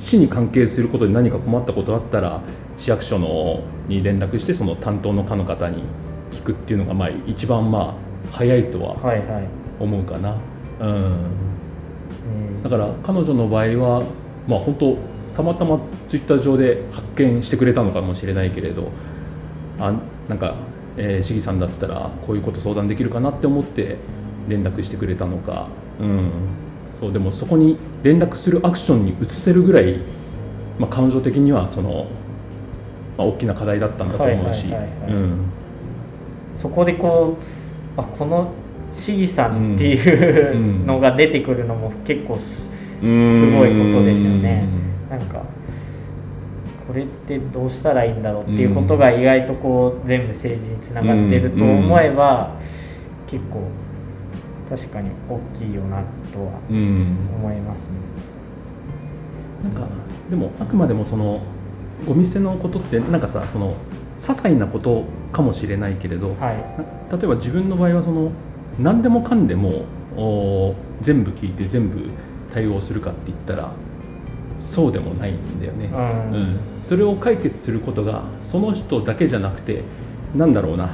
[0.00, 2.40] 市に関係することで何か困ったことがあったら
[2.78, 5.82] 市役所のに連絡してその担当の課の方に
[6.32, 9.48] 聞くっていうのがまあ一番まあ早いとははいはい、
[9.80, 10.36] 思うかな、
[10.80, 11.08] うん、う
[12.58, 12.62] ん。
[12.62, 14.02] だから彼女の場合は
[14.46, 14.96] まあ本当
[15.36, 18.90] たまたまツイッター上で発見してくれたのかもしれないけれど
[19.78, 19.94] あ
[20.28, 20.56] なんか、
[20.96, 23.96] えー、市議さんだったらこういうこと相談できるかなって思って
[24.48, 25.68] 連絡してくれたのか、
[26.00, 26.30] うん、
[26.98, 29.98] そうでもそこに連絡するアクションに移せるぐらい、
[30.78, 32.06] まあ、彼女的にはその、
[33.16, 34.66] まあ、大きな課題だったんだと思うし。
[36.60, 37.67] そこでこう
[37.98, 38.52] あこの
[38.94, 42.68] 市議さんっていうのが出てくるのも結構す
[43.50, 44.64] ごいことですよね。
[45.10, 45.42] なんか
[46.86, 52.54] これってどうしたらいいんだろうっていうことが意外とこう全部政治につながってると思えば
[53.26, 53.68] 結構
[54.70, 55.98] 確かに大きいよな
[56.32, 57.84] とはうん思いますね。
[59.64, 59.86] なんか
[60.30, 61.40] でもあくまでもその
[62.06, 63.74] ゴミ捨てのことってなんかさその
[64.20, 66.38] 些細なことかもしれないけれど、はい。
[67.10, 68.32] な例えば自分の場合はその
[68.78, 69.84] 何でもかんでも
[70.16, 72.10] お全部聞いて全部
[72.52, 73.72] 対応するかって言ったら
[74.60, 76.32] そうでもないんだよね、うん。
[76.34, 76.60] うん。
[76.82, 79.82] それを解決することがその人だけじゃなくて
[80.34, 80.90] なんだろうな。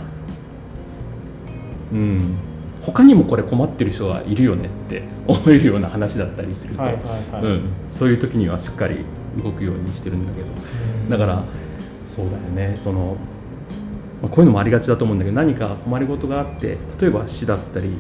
[1.93, 2.37] うん。
[2.83, 7.53] 他にもこれ困ってる人がいるよねって 思えるような話だったりすると、はいはいはい。
[7.53, 8.99] うん、そういう時にはしっかり
[9.43, 10.47] 動くようにしてるんだけど。
[11.09, 11.43] だから
[12.07, 12.77] そうだよね。
[12.77, 13.17] その、
[14.25, 17.91] まあこういうのもありがちだと思うんだけど何か困りごとがあって例えば市だったり、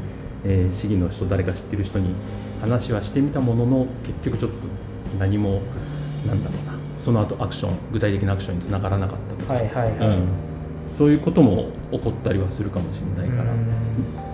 [0.44, 2.14] えー市議の人誰か知ってる人に
[2.60, 4.56] 話はしてみたものの結局ちょっと
[5.18, 5.60] 何も
[6.26, 10.26] なんだろうなその後アクション具体的なアクションにつながらなかったとか、はいはいはい、うん、
[10.88, 13.52] そういうことも起こったりはするかもしれないから、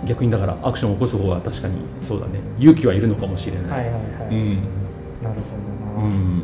[0.07, 2.40] 逆にだからアクションを起こす方は確かにそうだね。
[2.59, 3.70] 勇気はいるのかもしれない。
[3.70, 4.55] はいはいはい、うん。
[4.55, 6.42] なるほどな、うん。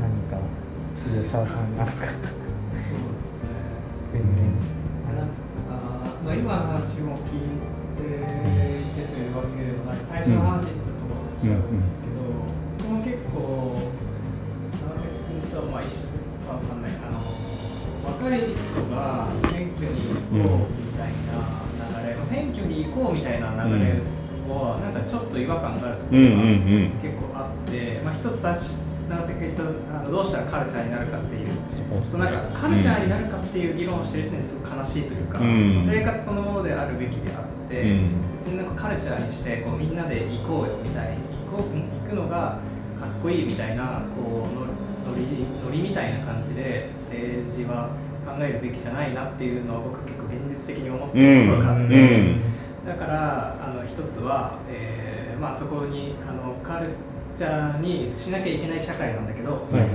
[0.00, 0.38] 何か
[1.06, 1.92] 重沢さんなんか
[6.24, 7.60] まあ、今の話も聞い
[8.00, 8.00] て
[8.80, 11.76] いてというわけでもない、最初の話にちょっと戻っちゃうん。
[11.76, 12.24] ですけど、
[12.80, 13.92] 僕も結構、
[14.80, 16.08] 長崎君とはまあ一緒
[16.48, 17.20] かわかんない、あの
[18.08, 18.56] 若い人
[18.88, 21.60] が選挙に行こうみたいな
[22.00, 24.00] 流れ、まあ選挙に行こうみたいな流れ
[24.48, 26.28] は、なんかちょっと違和感があるところが、
[27.04, 28.40] 結構あって、まあ、一つ
[29.08, 29.62] さ長崎が言った
[29.98, 31.48] あのどうしたらカルチャーになるかっていう。
[31.70, 35.82] そうそうなんかカルチャーになるかっていう議論をしてる時点ですごく悲しいというか、うん。
[35.84, 38.20] 生活そのものであるべきであって、うん。
[38.38, 41.16] 別になんかカルチャーにしてこうみんなで行こうよみたい
[41.50, 42.58] 行こう行くのが
[43.00, 44.66] かっこいいみたいなこうの
[45.12, 47.90] ノリノリみたいな感じで政治は
[48.24, 51.94] 考えるべきじゃないなっていうのは僕結構現実的に思ってるところがあって。
[51.94, 52.40] うん。
[52.86, 57.13] だからあの一つは、えーまあ、そこにあのカルチャー
[57.80, 59.90] にしなきゃいけない社会なんだけど、はいはい。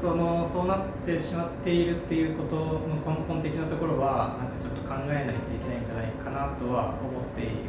[0.00, 7.64] そのそうなってしまっているっていうことの根本的なところはなんかちょっと考えないといけないんじゃないかなとは思ってい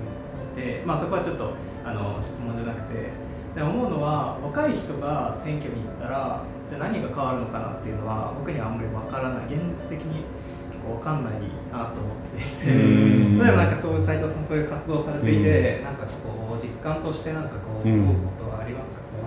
[0.55, 1.53] て、まあ、そこはちょっと
[1.85, 3.09] あの質問じゃなくて
[3.55, 9.45] で思うのは若い人が選挙に行ったらじゃあ何が変わるのかなっていうのは僕にはあんまりわからない。
[9.45, 10.25] 現実的に
[10.73, 11.33] 結構わかんない
[11.71, 12.71] なと思っていて。
[12.71, 13.39] うん。
[13.39, 18.27] 例えばなんかそういう斉藤さんそういう活動をされていて、なんかこう実感としてなんかこううん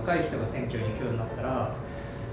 [0.09, 1.71] 若い人が選挙に行くようになったら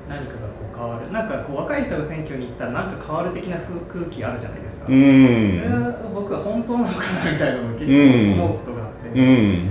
[0.08, 1.12] 何かがこう変わる。
[1.12, 9.70] なんかこう若い人が選挙に行ったらなんか変わる的な風空気あるじゃないですか、うそんれは僕は本当なのかなみたいなのを結構思うことがあって、うん。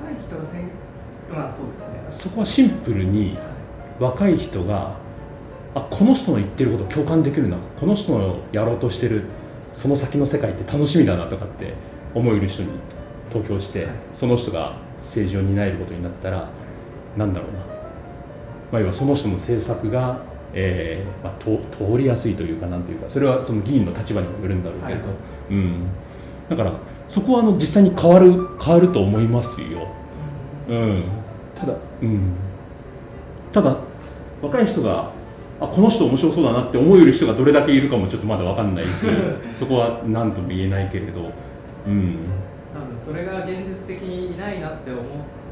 [0.00, 0.70] 若い人が選
[1.30, 1.86] まあそうですね。
[2.12, 3.36] そこはシンプルに
[4.00, 4.96] 若い人が
[5.74, 9.24] あこの人の言ってること共感できるなこの人のやろうとしてる
[9.74, 11.74] その先の世界って楽しみだなとかって
[12.14, 12.70] 思いる人に
[13.30, 16.48] 投票してその人が政治を担えることになったら
[17.16, 17.58] なんだろうな、
[18.72, 20.20] まあ、要はその人の政策が、
[20.52, 25.16] えーまあ、と通りやすいというかなんというかそれはその議員の立場にもよるんだろうけれど、はい。
[25.50, 25.86] うん、
[26.48, 26.72] だから
[27.08, 29.88] そこはあの実際に変わる変わると思いますよ。
[30.68, 31.04] うん、
[31.54, 32.32] ただ、うん、
[33.52, 33.76] ただ
[34.42, 35.12] 若い人が
[35.60, 38.90] あこの人面白そうだなって思える人がどれだけいるかもちょっとまだ分かんないし
[39.56, 41.30] そこは何とも言えないけれど、
[41.86, 42.16] うん、
[42.74, 45.02] 多分それが現実的にいないなって思っ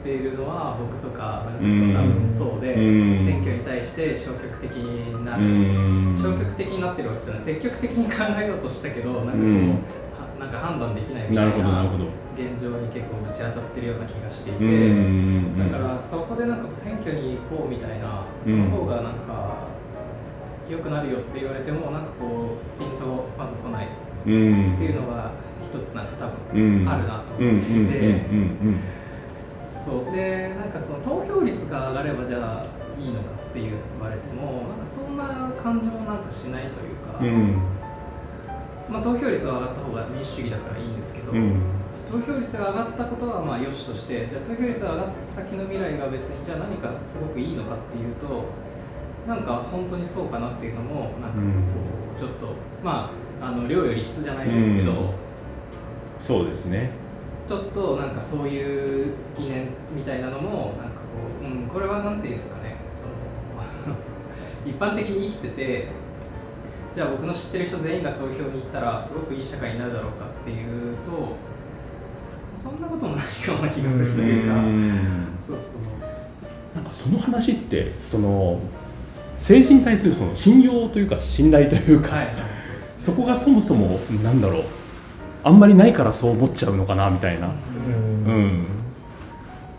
[0.05, 3.25] ているのは僕とか多分そうで、うん。
[3.25, 6.15] 選挙に対して消極的になうる、ん。
[6.15, 7.45] 消極的になってるわけじゃない。
[7.45, 9.39] 積極的に考えようとしたけどなんかこ
[10.37, 11.89] う、なんか判断できないみたいな。
[12.35, 19.69] 現状に結構ぶち当たってるような気がしていて、うんだからそこでなんか選挙に行こうみたいなその方がなんか
[20.69, 23.89] 良くなるよって言われてもなんかこうピンとまず来ない。
[24.27, 24.75] うん。
[24.75, 25.31] っていうのが
[25.63, 26.13] 一つなんか
[26.53, 26.85] 多うん。
[26.85, 27.81] 分あるなと思ってて、う
[28.35, 28.81] ん
[29.85, 30.15] そう。
[30.15, 32.67] でなんかその投票率が上がればじゃあ
[32.99, 37.63] いいのかって言われてもなんかそんな感情なんかしないというか、うん。
[38.89, 41.61] まあ、投票率は上がった方が民主主義だからいいんですけど、うん。
[42.11, 48.45] 投票率が上がったことはまあ良しとしてじゃあ投票率が上がった先の未来が別にじゃあ何かすごくいいのかっていうと
[49.27, 51.45] なんか本当にそうかなっていうのもなんかこ
[52.17, 52.49] うちょっと、
[52.83, 55.11] まああの量より質じゃないですけど、うん。
[56.21, 56.91] そうですね
[57.49, 61.07] ちょっとなんかそういう疑念みたいなのもなんかこ
[61.43, 62.77] う、うん、これはなんていうんですかね。
[63.01, 63.97] その
[64.67, 65.89] 一般的に生きてて
[66.95, 71.37] じゃあ僕の知ってる人全員が投票に行ったらすごくいい社会になるだろうかっていうと
[72.63, 75.29] そんなこともないような気がするというか、うん。
[75.47, 76.75] そうそう。
[76.75, 78.59] なんかその話ってその
[79.37, 82.35] 政治に対するその信用というか信頼というか、はい。
[82.99, 84.65] そこがそもそもなんだろう
[85.45, 87.49] あんまりないからそう思っちゃうのかなみたいな、
[88.27, 88.35] うん。
[88.35, 88.67] うん、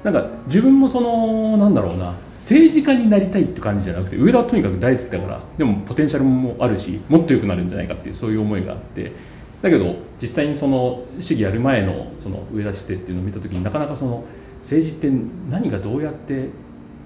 [0.03, 2.15] なんか自分もそのなんだろうな。
[2.35, 9.13] 政治家になりたいって感じじゃなくて上田はとにかく大好きだからでもポテンシャルもあるしもっと良くなるんじゃないかっていうそういう思いがあって。
[9.61, 14.23] だけど実際にその市議やる前のその上田市政っていうのを見た時になかなかその
[14.59, 15.17] 政治って
[15.49, 16.49] 何がどうやって、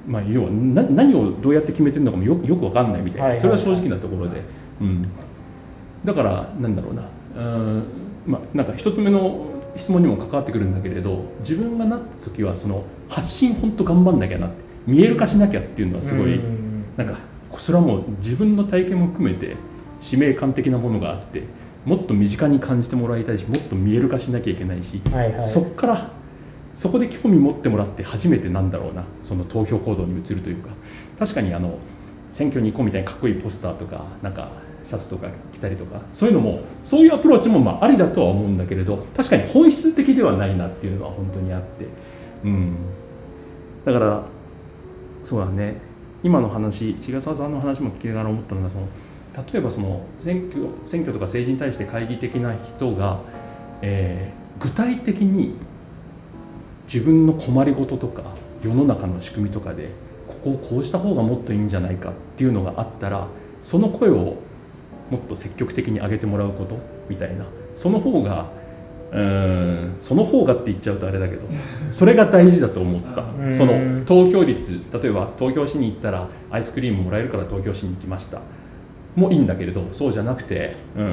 [0.06, 4.42] まあ、要はな何をどうやって決めてるのかもよよく分かんないみたいな、それは正直なところで、
[4.82, 5.08] うん、
[6.04, 7.04] だからなんだろうな。
[7.38, 7.42] う
[7.78, 14.56] んまあなんか一つ目の質問にも関わってくるんだけれど自分がなった時はその発信本当頑張んなきゃなって
[14.88, 16.84] 見える化しなきゃっていうのはすごい、うん。
[16.98, 17.18] なんか
[17.58, 19.56] それはもう自分の体験も含めて
[20.00, 21.44] 使命感的なものがあって
[21.86, 25.42] もっと身近に感じてもらいたいしもっと見える化しなきゃいけないし、はいはい。
[25.42, 26.12] そっから
[26.76, 30.70] そこで興味持ってもらって初めてなんだろうなその投票行動に移るというか。
[31.20, 31.78] 確かにあの
[32.32, 34.52] 選挙に行こうみたいなかっこいいポスターとかなんか
[34.90, 41.86] シャツとか着たりとかそういうのもそういうアプローチもまあありだとは思うんだけれど確かに本質的ではないなっていうのは本当にあって。
[42.44, 42.76] うん。
[43.86, 44.24] だから
[45.24, 45.76] そうだね。
[46.24, 48.88] 今の話茅ヶ沢さんの話も聞きながら思ったのがその
[49.52, 53.22] 例えばその選挙選挙とか政治に対して懐疑的な人が、
[53.82, 55.56] えー具体的に
[56.84, 58.24] 自分の困りごととか
[58.62, 59.90] 世の中の仕組みとかで
[60.28, 63.28] ここをこうした方がもっといいんじゃないかっていうのがあったら
[63.62, 64.36] その声を
[65.10, 66.78] もっと積極的に上げてもらうこと
[67.10, 67.46] みたいな。
[67.76, 68.52] その方が
[69.12, 71.42] うーんその方がって言っちゃうとあれだけど
[71.90, 73.26] それが大事だと思った。
[73.42, 73.54] うん。
[73.54, 78.42] その投票率例えば投票しに行ったらアイスクリームもらえるから投票しに行きました。
[79.16, 81.06] もいいんだけれどそうじゃなくて、うん、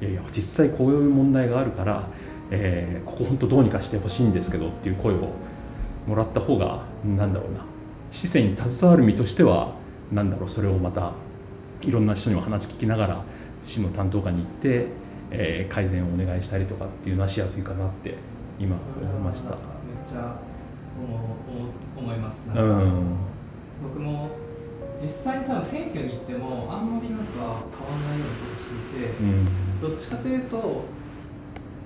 [0.00, 2.04] いやいや実際こういう問題があるから、
[2.50, 5.30] えーここ本当どうにかしてほしいんですけどっていう声を
[6.06, 7.64] もらった方がなんだろうな。
[8.10, 9.72] 市政に携わる身としては
[10.12, 11.12] なんだろうそれをまた
[11.82, 13.22] いろんな人にも話聞きながら
[13.64, 14.86] 市の担当課に行って、
[15.30, 18.14] えー改善をお願いしたりとかっていうのはしやすいかなって
[18.58, 19.50] 今思いました。
[19.50, 19.58] めっ
[20.06, 20.36] ちゃ
[21.96, 22.48] 思います。
[22.48, 23.16] うん。
[23.82, 24.30] 僕も
[25.00, 27.60] 実際に多分選挙に行ってもあんまりなんか変わ
[28.02, 29.80] らないような気がしていて、うん。
[29.80, 30.84] どっちかというと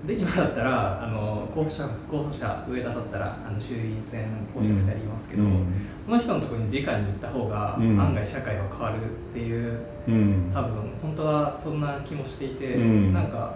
[0.07, 5.67] で今だったらあの候補者候補者上田だったらあの衆院選候補者2人いますけど、うん。
[6.03, 8.01] その人のところに直に行った方が、うん。
[8.01, 10.51] 案外社会は変わるっていううん。
[10.53, 13.13] 多分本当はそんな気もしていて、うん。
[13.13, 13.55] なんか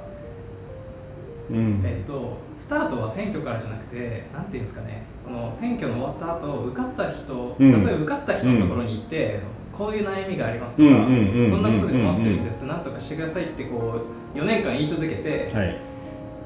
[1.50, 1.82] うん。
[1.84, 7.84] えっとスタートは選挙からじゃなくてなんていうんですかねその選挙の終わった後受かった人、うん。
[7.84, 9.40] 例えば受かった人のところに行って、
[9.72, 14.00] こういう悩みがありますとか、こんなことで困ってるんです、なんとかしてくださいってこ
[14.34, 15.95] う4年間言い続けて、はい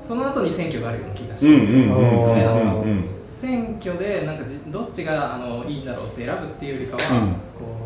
[0.03, 3.05] その後に選挙があるような気がして、うんうんですよねなんかうんうん。
[3.25, 7.33] 選挙でなんかじどっちがあのいいんだろうって選ぶっていうよりかは、うん。
[7.33, 7.39] こ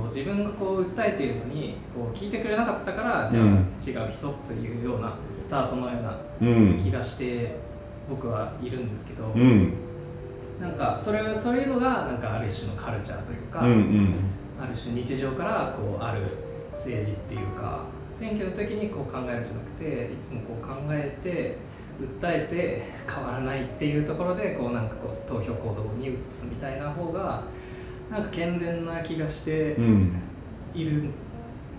[0.05, 3.50] う自分がこう訴えているのにこう聞いてくれなかったからじゃあ、うん
[3.85, 6.81] 違う人っていうようなスタートのようなうん。
[6.83, 7.57] 気がして
[8.09, 9.72] 僕はいるんですけど、うん。
[10.61, 14.14] なんかそれそういうのがなんかある種のカルチャーというか、うんうん。
[14.61, 16.22] ある種日常からこうある
[16.74, 17.85] 政治っていうか
[18.18, 21.59] 選挙の時にこう考えるんじゃなくていつもこう考えて
[22.00, 27.44] 訴えて変わらないっていうところでこうなんかこう投票行動に移すみたいな方が
[28.11, 30.20] なんか健全な気がしてうん。
[30.74, 31.04] いる,、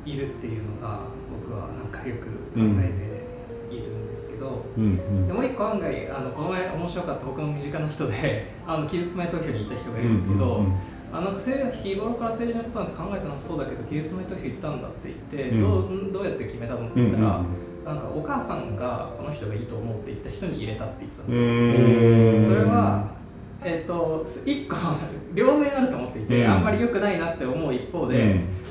[0.06, 0.99] いるっていうのが
[1.30, 3.25] 僕はなんかよく考え
[3.69, 4.63] ているんですけど。
[4.78, 10.73] うんでもう一個案外あのこの前面白かった僕の身近な人で あの期日前投票に行った人がいるんですけど、うんうん
[11.13, 15.62] あなんか政日頃から政治のことなんて考えてなさそうだけど期日前投票行ったんだって言って、うん。
[15.62, 17.41] どうどうやって決めたのってうん言ったら、
[17.86, 22.56] なんかお母さんがこの人がいいと思うって言った人に入れたって言ってたんうですよ。
[22.56, 22.56] ん。
[22.56, 23.08] それは
[23.63, 24.76] えっと一個
[25.36, 26.52] 両面あると思っていて、うん。
[26.52, 28.24] あんまり良くないなって思う一方で、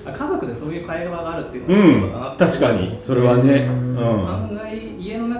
[0.05, 0.11] うん。
[0.11, 2.01] あ家族でそういう会話があるっていううん。
[2.11, 2.97] のはことだなって確かに。
[3.01, 3.53] それはね。
[3.53, 4.29] うんうん。
[4.29, 4.77] 案外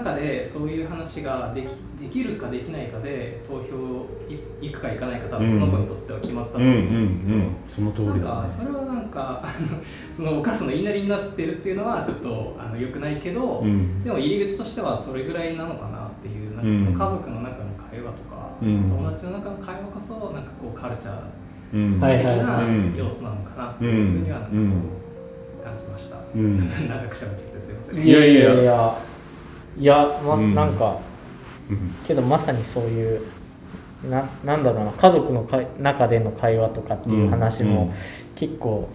[0.05, 1.65] 中でそういう話ができ
[1.99, 7.55] できるかできないかで投票い行くか行かないか多分その子にとっては決まったとうんうん思うんですけど、うん。
[7.69, 8.47] その通なんりだね。
[8.47, 9.67] かそれはなんかあの
[10.15, 14.03] そのお母さんの言いなりになってるっていうのはちょっとあの良くないけど、うん。
[14.03, 18.83] でも入り口としてはそれぐらいなのかなっていうなんかその家族の中の会話とか、うん。
[18.83, 21.23] 友達の中の会話こそなんかこうカルチャー
[21.71, 22.95] 的なうん。
[22.95, 24.69] 要素なのかなっていうふうにはなんかこうん。
[24.69, 26.53] う感じました、うん。
[26.61, 27.99] 長くしゃべってすいません。
[27.99, 29.14] いやいやいや
[29.77, 30.55] いやま、うん。
[30.55, 30.99] なんか
[31.69, 31.95] うん。
[32.07, 33.21] けどまさにそういう
[34.09, 37.91] ななんだろうな家族のか中での会話とかっていう話も、うん。
[38.35, 38.89] 結構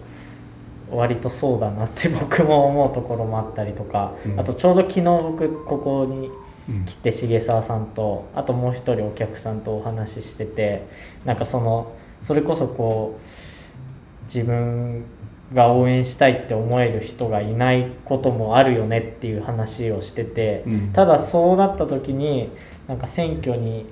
[0.90, 4.40] 割とそうだなって僕も思うところもあったりとか、うん。
[4.40, 6.30] あとちょうど昨日僕ここに
[6.68, 10.86] うん来て重沢さんとあともう一人お客さんとお話ししてて
[11.24, 15.04] なんかそのそれこそこう自分
[15.52, 20.92] が応援したいって思える人がいないこともあるよねっていう話をしてて、うん。
[20.92, 22.50] ただそうなった時に
[22.86, 23.86] なんか選挙に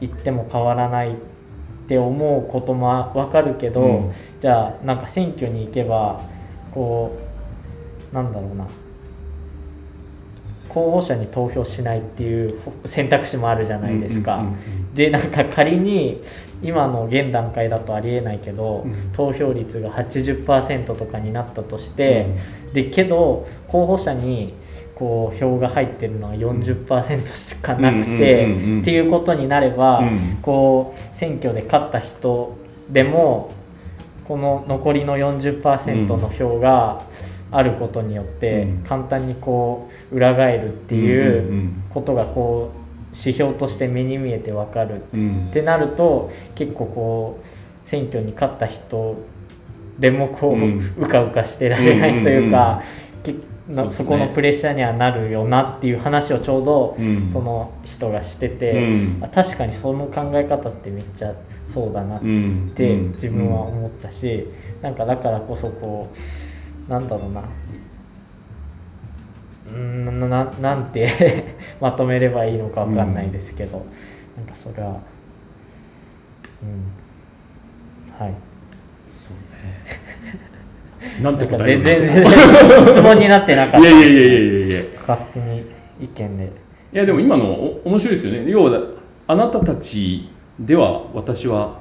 [0.00, 1.14] 行っても変わらないっ
[1.88, 4.12] て思うことも分かるけど、うん。
[4.40, 6.20] じゃあなんか選挙に行けば
[6.72, 7.18] こ
[8.12, 8.66] うなんだろうな。
[10.68, 14.44] 候補者に投票しないっていう選択肢もあるじゃないですか。
[14.94, 16.22] でなんか仮に
[16.62, 19.12] 今の現段階だとありえないけど、うん。
[19.12, 22.26] 投票率が80%とかになったとして、
[22.72, 24.54] でけど候補者に
[24.94, 30.38] こう票が入ってるのは40%しかなくて、うんうんうんうんっていうことになれば、うん。
[30.42, 32.56] こう選挙で勝った人
[32.90, 33.52] でも
[34.26, 37.02] この残りの40%の票が
[37.50, 38.84] あることによってうん。
[38.84, 41.82] 簡単にこう裏返るっていううん。
[41.90, 45.48] ことがこう指標として目に見えてわかるうんうん。
[45.50, 47.40] ってなると結構こ
[47.86, 49.16] う選挙に勝った人
[49.98, 50.58] でもこう、う
[51.02, 52.82] うんかうかしてられないというか、
[53.24, 54.04] けなそうですね。
[54.04, 57.30] そこのプレッシャーにはなるよなっていう話をちょうどうん。
[57.32, 59.18] その人がしてて、うん。
[59.22, 61.34] あ確かにその考え方ってめっちゃ
[61.72, 63.12] そうだなっうんてうん。
[63.12, 64.46] 自分は思ったし、
[64.82, 66.08] なんかだからこそこ
[66.88, 67.42] うなんだろうな
[69.68, 71.44] うーんなな なんて
[71.80, 73.84] まとめればいいのかわかんないですけど、
[74.36, 75.00] なんかそれは
[76.62, 76.98] うん。
[78.18, 78.34] はい。
[79.10, 81.20] そうね。
[81.22, 83.80] なんて答え全然るんです全か然質問になってなかった。
[83.80, 85.64] いやいやいやいやいや勝手に
[86.00, 86.44] 意見で。
[86.92, 88.50] いやでも今のお面白いですよね。
[88.50, 88.80] 要は
[89.26, 90.28] あなたたち
[90.58, 91.78] では私は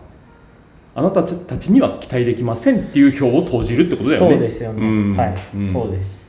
[0.94, 4.32] あなたたちには期待できませんっていう票を投じるってことだよね。
[4.32, 5.16] そうですよね、ん。
[5.16, 5.36] はい、ん。
[5.72, 6.27] そうです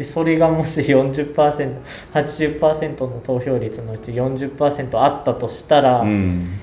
[0.00, 6.58] でそれがもし 40%80% の投票率のうち40%あったとしたら、うん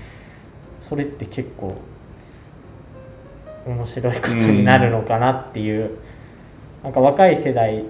[0.81, 1.75] それって結構
[3.65, 5.97] 面白いことになるのかなっていう、
[6.81, 7.83] なんか若い世代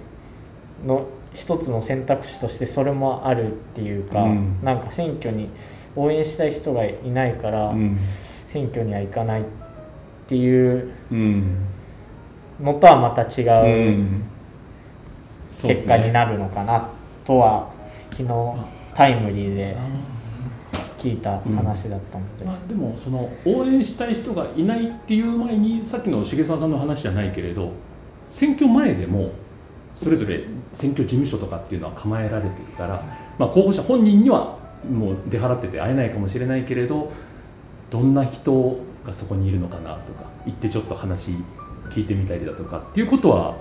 [0.84, 1.06] の
[1.36, 4.58] 一つの選択肢としてそれもあるっていうか、うん。
[4.64, 5.52] なんか選挙に
[5.96, 8.00] 応援したい人がいないから、うん。
[8.48, 9.44] 選挙には行かないっ
[10.28, 11.68] ていううん。
[12.60, 14.24] のとはまた違う、うん
[15.62, 15.88] 結ね。
[15.88, 16.90] 果になるのかな
[17.26, 17.72] とは
[18.12, 18.30] 昨日
[18.96, 19.78] タイムリーで
[20.98, 27.72] 聞いた話だったので、まあ、でもその応援したい人がいないっていう前にさっきの重沢さんの話じゃないけれど
[28.30, 29.32] 選挙前でも
[29.96, 33.04] それぞれ選挙事務所とかっていうのは構えられてるから、
[33.38, 34.58] まあ、候補者本人には
[34.90, 37.12] もう出払ってて会えないかもしれないけれど
[37.90, 41.32] どんな人がそこにいるのかなとか行ってちょっと話
[41.90, 43.58] 聞いてみたりだとかっていうことは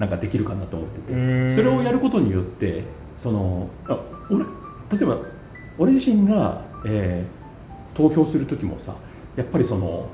[0.00, 1.50] なんかできるかなと思ってて。
[1.50, 2.82] それをやることによって
[3.16, 3.96] そのあ
[4.28, 4.44] 俺
[4.98, 5.18] 例えば
[5.78, 7.40] 俺自身が、えー
[7.94, 8.94] 投票する時もさ
[9.36, 10.08] やっぱりその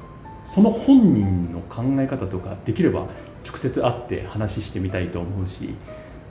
[0.47, 3.07] その本人の考え方とかできれば
[3.45, 5.75] 直接会って話してみたいと思うし、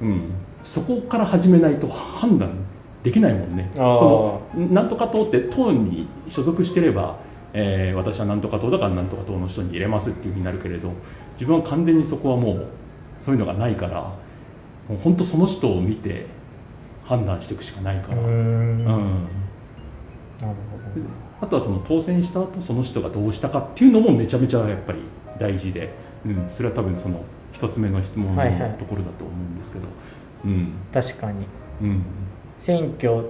[0.01, 0.31] うん、
[0.63, 2.65] そこから始めないと判断
[3.03, 3.69] できないもんね。
[3.73, 7.19] そのなんとか党って党に所属してれば、
[7.53, 10.91] えー、私はなんとか党だからなんとか党の人に入れますっていうふうになるけれど
[11.33, 12.67] 自分は完全にそこはもう
[13.18, 16.28] そういうのがないからもう本当その人を見て
[17.03, 18.18] 判断していくしかないから。
[18.18, 18.86] うん。
[18.86, 18.97] なる
[20.39, 20.55] ほど。
[21.41, 24.99] あとはその当選した後その人がどうしたかっていうのもめちゃめちゃやっぱり
[25.39, 25.93] 大事で、
[26.26, 28.41] うん、それは多分その一つ目の質問の
[28.78, 29.91] ところだと思うんですけど、は
[30.45, 31.45] いはい、うん、確かに、
[31.82, 32.03] うん、
[32.59, 33.26] 選挙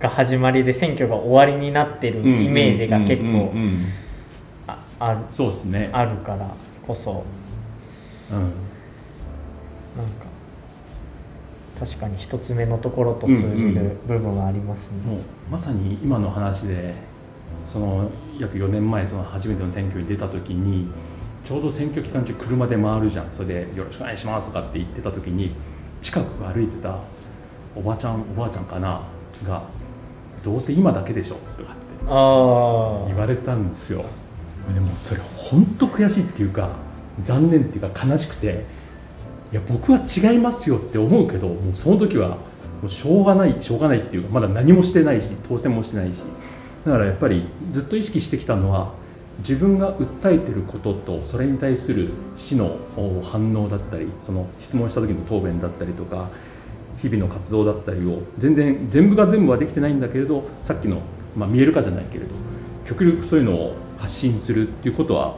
[0.00, 3.52] が始まりで選挙が終わりになってるイメージが結構
[4.98, 6.54] あるから
[6.86, 7.24] こそ、
[8.32, 10.26] うん、なんか
[11.78, 16.94] 確かに一つ目のところと通じる部分はありますね、うんうん、もうまさに今の話で
[17.66, 20.88] その約4年前その初めての選挙に出た時に
[21.44, 23.26] ちょうど選挙期間中車で回るじゃん。
[23.32, 25.52] それで「よろしくお願いします」とかって言ってた時に
[26.00, 26.98] 近く歩いてた
[27.74, 29.00] おばちゃんおばあちゃんかな
[29.44, 29.62] が
[30.44, 34.04] 「どうせ今だけでしょ」とかって言われたんですよ。
[34.72, 36.70] でもそれ本当悔しいっていうか
[37.22, 38.64] 残念っていうか悲しくて
[39.52, 42.38] いや僕は違いますよって思うけどもうその時は
[42.80, 46.22] もうしょうがないしょうがないっていうかまだ何もしてないし当選もしてないし。
[46.84, 48.92] だからやっぱりずっと意識してきたのは
[49.38, 52.76] 自分が訴えてることとそれに対する市の
[53.22, 56.28] 反応だったりその質問した時の答弁だったりとか
[57.00, 61.00] 日々の活動だったりを全然全部が全部はできてないんだけれどさっきの、
[61.36, 62.30] まあ、見えるかじゃないけれど
[62.86, 65.36] 極力そういうのを発信するっていうことは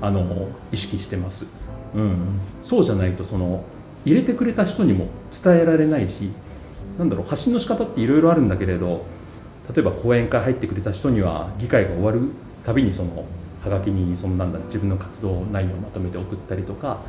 [0.00, 1.46] あの意識してます、
[1.94, 3.64] うん、そうじゃないとその
[4.04, 6.30] 入れてくれた人にも伝えられないし
[6.98, 9.04] なんだろう発信の仕方っていろいろあるんだけれど
[9.74, 12.20] 例えば講演会入ってくれた人には議会が終わる
[12.64, 13.24] たびにその
[13.64, 17.00] はがきにそのなんだ自分の活動内容をまとめて送ったりとか、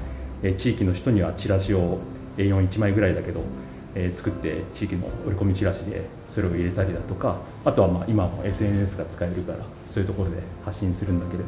[0.41, 1.99] え地域の人にはチラシを
[2.37, 3.41] A41 枚ぐらいだけど、
[3.93, 11.45] え作って地域の折り込みチラシでそれを入れたりだとかあとはまあ今も SNS が使えるからそういうところで発信するんだけれど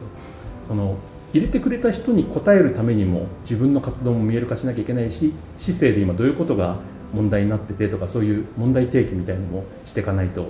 [0.65, 0.97] その
[1.34, 6.78] 入れてくれた人に応えるためにも自分の活動も見える化しなきゃいけないし市政で今どういうことが
[7.13, 10.47] 問題になっててとかそういう問題提起みたいのもしていかないと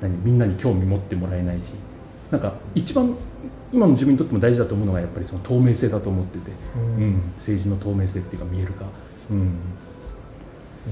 [0.00, 1.74] 何みんなに興味持ってもらえないし
[2.30, 3.16] なんか一番
[3.72, 8.86] 今の自分にとっても大事だと思うのがやっぱりその透明性だと思ってて、うん、うん、政治の透明性っていうか見えるか、
[9.30, 9.46] うん、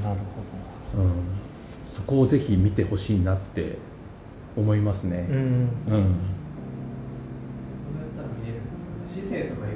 [0.03, 0.21] なる
[0.95, 1.13] ほど、うん、
[1.89, 3.79] そこをぜひ見てほしいなって
[4.57, 5.27] 思いますね。
[5.29, 6.15] うん、うん
[9.19, 9.67] 市政とか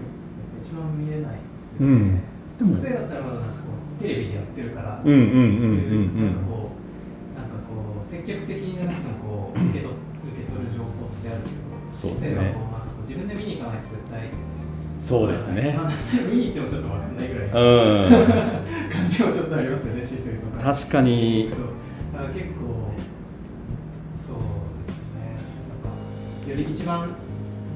[0.63, 2.23] 一番見えないですよね。
[2.61, 12.55] うん、でも、だったらまだなんかこうテレビでやってるから、うんうんうんうんうん、なんかこうなんかこう積極的じゃなくてもこう受け取受け取る情報ってあるけど、そうですね。
[13.03, 14.31] 自分で見に行かないと絶対。
[15.01, 15.77] そうですね。
[16.31, 17.51] 見に行ってもちょっとわかんないぐらい、うん、
[18.89, 20.73] 感じもちょっとありますよね、姿勢とか。
[20.73, 21.51] 確かに。
[22.33, 22.93] 結構
[24.15, 24.37] そう
[24.87, 25.35] ですね。
[25.67, 27.17] なんかより一番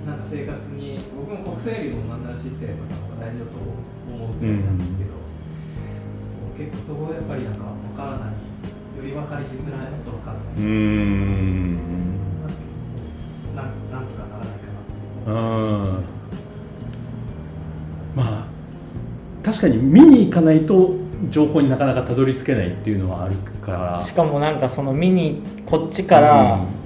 [0.07, 5.27] なんか生活に僕も国政よりもなんなら姿勢とかが大事だと思うぐらいなんですけど、うん、
[6.15, 10.45] そう結構そこはやっぱりなんか分からないより分かりづらいもっと分からない。
[10.59, 11.75] うん
[13.57, 14.71] ななんとかならないか
[15.27, 16.07] なって。
[18.15, 18.47] まあ
[19.43, 20.95] 確かに見に行かないと
[21.31, 24.05] 情報になかなかたどり着けないっていうのはあるから。
[24.05, 26.86] しかもなんかその見にこっちから、うん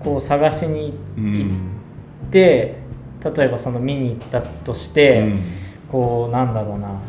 [0.00, 1.50] こう探しに行
[2.28, 2.78] って、
[3.24, 5.42] うん、例えばその見に行ったとして、うん、
[5.90, 7.00] こうなんだろうな。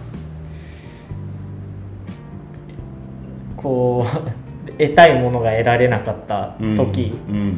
[3.58, 4.32] こう
[4.80, 7.14] 得たいものが得られなかった時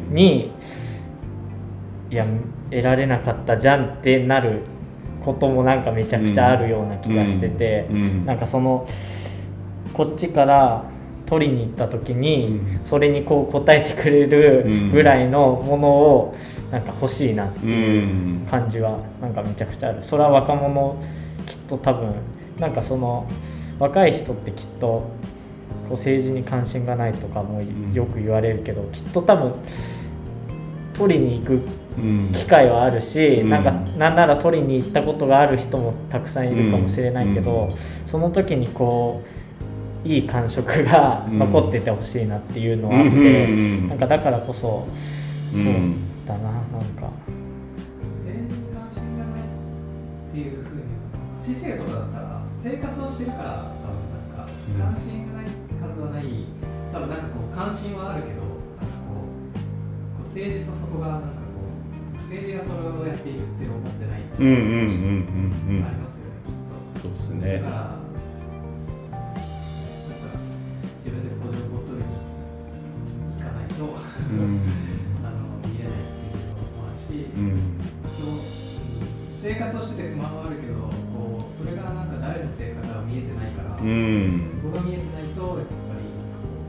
[0.10, 0.52] に、
[2.10, 2.26] いや
[2.72, 4.62] 得られなかったじゃんってなる
[5.24, 8.88] こともなんかめちゃくちゃあるような気がしてて、うん、なんかその
[9.94, 10.86] こっちから
[11.32, 16.36] 取りに行った時に、それにこう応えてくれるぐらいのものを
[16.70, 20.04] なんか欲しいなっていう感じはなんかめちゃくちゃある。
[20.04, 21.02] それは若者
[21.48, 22.16] きっと多分
[22.60, 23.26] なんかその
[23.80, 25.08] 若い人ってきっとこ
[25.92, 27.62] う政治に関心がないとかも
[27.94, 29.54] よく言われるけど、きっと多分
[30.94, 31.62] 取りに行く
[32.34, 39.41] 機会はあるし、うん、なんかなんなら取りに行ったことがある人もたくさんいるかもしれないけど、うん、その時にこう
[40.04, 44.88] いい感触が残っててほしいなっていうのはあって、うん、なんかだからこそ、そう
[46.28, 46.62] だななん
[46.97, 47.12] か。
[48.24, 50.82] 全然関心がないっていうふうに
[51.39, 53.95] 知性とかだったら生活をしてるから多分
[54.38, 55.45] なんか関心がない
[55.80, 56.26] 数はない。
[56.91, 61.62] 多分なんかこう関心はあるけどなんかこうこう政治とそこがなんかこ
[62.12, 66.54] う政治がそれをやっているって思ってないっていうありますよねきっ
[66.99, 67.08] と。
[67.08, 67.62] そうですね。
[67.62, 68.01] だから
[77.12, 77.60] し、うん
[78.18, 78.62] そう
[79.42, 84.62] 生活をしてて不満はあるけどこうそれがなんか誰の生活は見えてないから、うん。
[84.62, 85.66] そこが見えてないとやっぱり
[86.38, 86.62] こ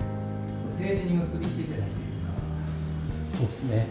[0.00, 2.32] うそう政治に結びついてないというか。
[3.26, 3.86] そうですね。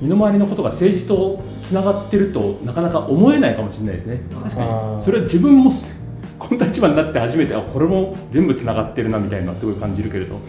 [0.00, 4.20] 身の回りのことが政治とつながってるとなかなか思えないかもしれないですね。
[4.32, 5.02] 確かに。
[5.02, 5.70] それは自分も
[6.40, 10.40] この立場になって初めてあこれも全部つながってるなみたいなのはすごい感じるけれど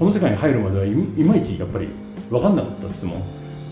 [0.00, 1.88] この世界に入るまではいいまいちやっぱり
[2.30, 3.22] 分かんなかったですもん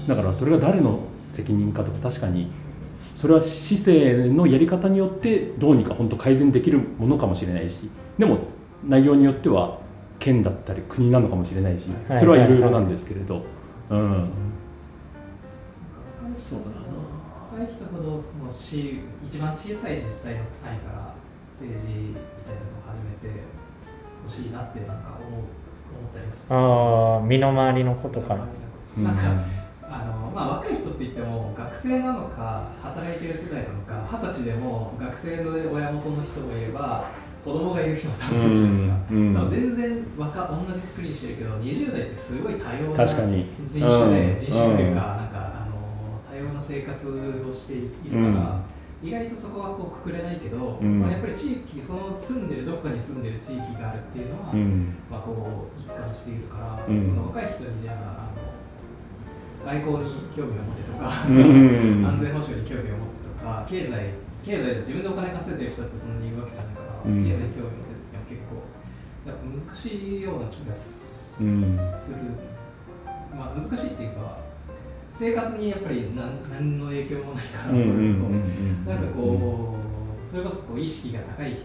[0.06, 1.00] だからそれが誰の
[1.30, 2.52] 責任かとか確かに
[3.16, 7.90] それは市政のやり方によってどうにか本当改善できるものかもしれないし。
[8.18, 8.40] でも
[8.84, 9.80] 内容によっては
[10.18, 11.88] 県だったり国なのかもしれないし。
[12.08, 13.42] はいそれはいろいろなんですけれど、
[13.88, 14.10] うん。
[14.10, 14.18] な。
[14.18, 14.28] んか
[16.36, 16.66] そうだ
[17.58, 21.14] 若い人ほどその市一番小さい自治体の単位から
[21.58, 23.40] 政治みたいなのを始めて
[24.22, 25.67] ほしいなってなんか思う
[25.98, 26.50] 思ったりもす。
[26.50, 28.34] るああ身の回りのことか。
[28.34, 28.46] ら
[29.02, 29.22] なんか、
[29.82, 37.10] あのまあ、若い人って言っても学生なのか働いてる世代なのか二十歳でも学生の親元の人もいれば
[37.44, 39.50] 子供がいる人も多分いるじゃないですか、うんうん。
[39.50, 43.46] 全然若同じくくりにしてるけど20代ってすごい多様な確かに。
[43.70, 47.80] 人種で、うん人種というか,、なんかあの多様な生活をしてい
[48.10, 48.60] るから、
[49.02, 51.00] 意外とそこはこうくくれないけど、うん。
[51.00, 54.96] まあ、やっぱり地域その住んでるどっかに住んでる地域があるっていうのは、うん。
[55.08, 57.06] まあ、こう一貫しているから、うん。
[57.06, 58.42] その若い人にじゃああの
[59.62, 62.02] 外交に興味を持ってとか、うん。
[62.10, 67.22] 安全保障に興味を持ってとか経済経済で自分でお金稼いでる人ってそんなにいるわけじゃないから、うん。
[67.22, 68.66] 経済に興味を持ってっても結構
[69.30, 71.76] やっぱ難しいような気がする、うん。
[73.38, 74.47] まあ難しいっていうか
[75.18, 79.74] 生活にやっぱり何何の影響もないから、うんそれこそ、うんなんかこ
[80.26, 81.64] う、それこそこう意識が高い人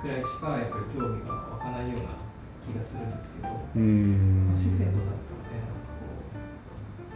[0.00, 2.14] くらいしかやっぱり興味が湧かないような
[2.62, 4.52] 気がするんですけど、うん。
[4.54, 6.06] 市政とだったらね、なんかこ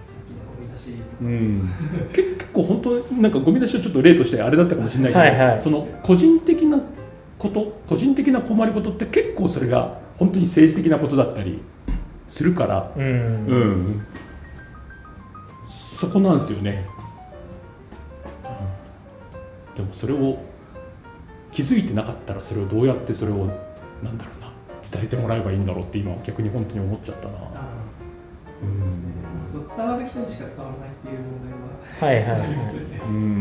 [0.02, 1.70] う、さっきのゴミ出しとか、うん、
[2.12, 5.60] 結結構本当なんかゴミ出しをちょっと例としてあれだったかもしれないけど、はいはい。
[5.60, 6.80] その個人的な
[7.38, 11.60] こと個人的な困りごとって結構それが本当に政治的なことだったり
[12.28, 13.06] するから、うん、う
[13.54, 14.06] ん、
[15.98, 16.86] そこなんですよね、
[18.44, 19.76] うん。
[19.76, 20.38] でもそれを
[21.50, 23.46] 気づいてなかったらそれをどうやってそれを
[24.02, 24.48] なんだろうな。
[24.90, 27.32] 伝えてもらえばいいんだろうって今逆に本当に思っちゃったな。
[28.58, 29.02] そうですね、
[29.52, 32.50] そう伝わる人にしか伝わらないっていう問はい題はあはいはい。
[32.50, 33.00] りますよね。
[33.04, 33.40] うん。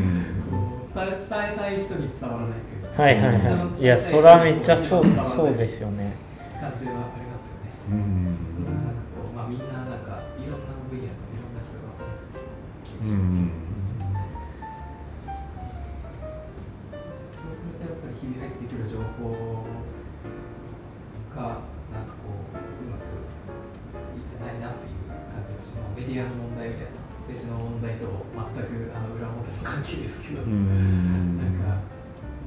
[0.93, 1.19] 伝え伝
[1.53, 3.81] えたい人に伝わらないというか、はいはいはい。
[3.81, 6.13] いやそれはめっちゃそうそうですよね
[6.59, 7.91] 感じはありますよね。
[7.91, 8.76] うん
[13.07, 13.47] しますうん
[17.31, 19.63] そうするとやっぱり日々入ってくる情報
[21.31, 23.07] がなんかこううまく
[24.11, 25.95] いってないなっていう感じがします。
[25.95, 31.79] メディアの問題みたいな政治の問題と全くあの裏表の関係ですけど、うんなんか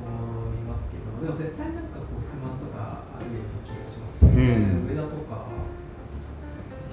[0.00, 4.84] 思いますけど、でも絶対なんかこう不満とかあるような気がしますよね。
[4.84, 5.48] うん上田とか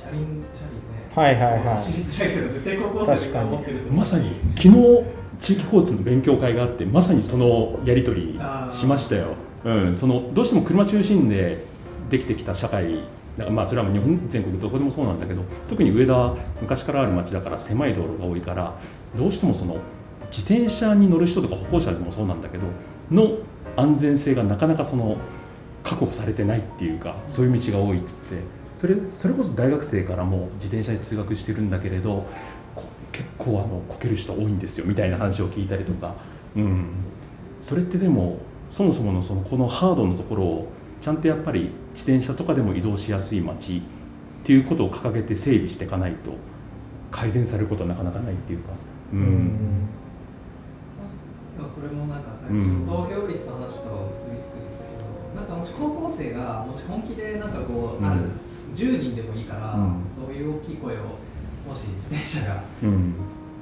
[0.07, 1.75] チャリンチャリね、はいはいはい。
[1.75, 3.99] 走りづらい人が絶対高校生で思ってると思う。
[3.99, 8.39] まさに昨日地域交通の勉強会があってまさにそのやり取り
[8.71, 11.63] しましたよ、うん、そのどうしても車中心で
[12.09, 13.03] できてきた社会
[13.37, 18.75] だからまあそれは日本全国どこでもそうなんだけど特に上田昔からある町だから狭い道路が多いから
[19.15, 19.77] どうしてもその
[20.31, 22.63] 自転車に乗る人とか歩行者でもそうなんだけど
[23.11, 23.37] の
[23.75, 25.17] 安全性がなかなかその
[25.83, 28.35] 確保されてないっていうかそういう道が多いっつって
[28.77, 32.25] それそれこそ大学生からも自転車で通学してるんだけれど
[32.75, 36.15] こ結構あのこける人多いんですよみたいな話を聞いたりとか、
[36.55, 36.85] うん、
[37.61, 38.37] それってでも
[38.69, 40.67] そもそものそのこのハードのところを
[41.01, 43.81] ちゃんとやっぱり自転車とかでも移動しやすい街っ
[44.43, 46.31] ていうことを掲げて整備していかないと
[47.11, 48.69] 改善されることはなかなかないっていうか。
[49.13, 49.23] ううん。
[49.23, 49.89] ん
[51.57, 52.85] まあこれもなんか最うん。
[52.85, 54.66] 初、投票率の話と結びつく
[55.37, 58.05] なんかもし高校生がもし本気でなんかこう、うん。
[58.05, 58.21] ある
[58.73, 60.01] 10人でもいいから、うん。
[60.09, 60.97] そういう大きい声を
[61.67, 63.13] もし自転車がうん。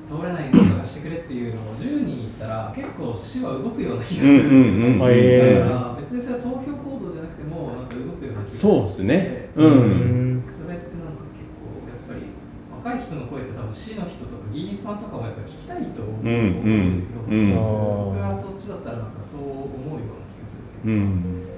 [0.08, 4.80] 通れないのとかしてくれっていうのを10人言ったら結構市は動くような気がすうんるんですよ。
[4.80, 4.88] ね。
[4.88, 9.50] うんうんへーだから別にそれは投票行動じゃなくてもなんか動くような気がしてそうですね。
[9.58, 9.64] う。
[9.64, 10.38] うん。
[10.40, 12.32] んそれってなんか結構やっぱり
[12.72, 21.02] 若い人の声って多分市の人とか議員さんとかもやっぱ聞きたいと思うような気がするうん僕がそっちだったらなんかそう思うような気がするけど、うんう
[21.42, 21.55] ん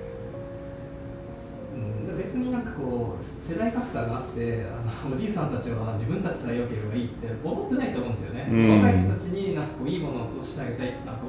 [2.16, 8.70] 別になんかこう世代格差があってあのおじいさんたちは自分たちさえ良ければいいって思ってないと思うんですよね、うん。
[8.78, 11.22] 若い人たちになんかこういいものをこうしてあげたいってなんか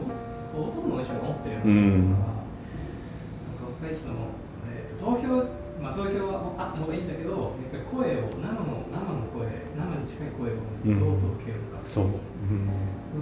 [0.53, 4.14] ほとんどの人が思ってるような気がするから、なんか若い人の、
[4.68, 5.45] えーと投票
[5.79, 9.47] まあ、投票はあった方がいいんだけどやっぱり声を生の生の声
[9.79, 12.66] 生に近い声をどう届けるか、そう、うん、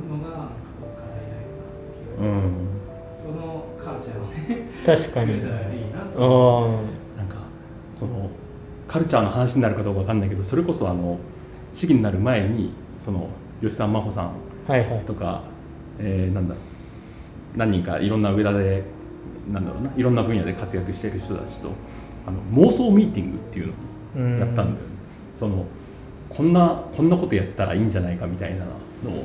[0.09, 0.57] のがなん。
[0.57, 0.97] かこう。
[0.97, 2.73] 課題なような気がする、うん、
[3.21, 5.41] そのカルチャーをね確かに。
[5.41, 6.01] 作れたらいいな
[7.99, 8.31] その
[8.89, 11.19] カルチャーの話になるかどうかわかんないけどそれこそあの
[11.75, 13.29] 市議になる前にその
[13.61, 14.33] 吉さん真帆さん
[14.69, 15.05] はいはい。
[15.05, 15.43] とか、
[15.99, 17.59] えーなんだろう。
[17.59, 18.83] 何人かいろんな上田で
[19.53, 21.71] なんだろうないろんな分野で活躍している人たちと
[22.27, 23.73] あの妄想ミーティングっていう
[24.17, 24.77] のをやったんだよね、
[25.37, 25.65] その
[26.29, 29.25] こんなこんなことやったらいいんじゃないかみたいなのを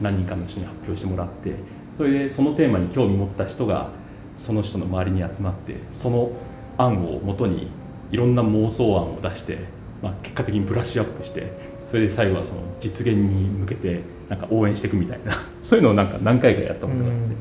[0.00, 1.54] 何人かの人に発表してもらって
[1.96, 3.90] それでそのテーマに興味持った人が
[4.36, 6.32] その人の周りに集まってその
[6.76, 7.68] 案をもとに
[8.10, 9.58] いろんな妄想案を出して、
[10.02, 11.52] まあ、結果的にブラッシュアップして
[11.90, 15.32] それで最後はその実現に向けてなんか応援していくみたいな。
[15.62, 17.34] そういうのをなんか何回かやったことがあって、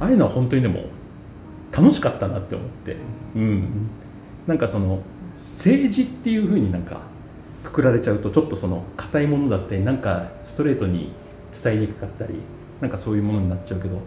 [0.00, 0.84] ああいうのは本当にでも
[1.70, 2.96] 楽しかったなって思って、
[3.36, 3.88] うん、
[4.46, 5.00] なんかその
[5.36, 7.00] 政治っていうふうになんか
[7.62, 11.12] くくられちゃうとちょっとその硬いものだったりなんかストレートに
[11.52, 12.34] 伝えにくかったり
[12.80, 14.00] なんかそういうものになっちゃうけど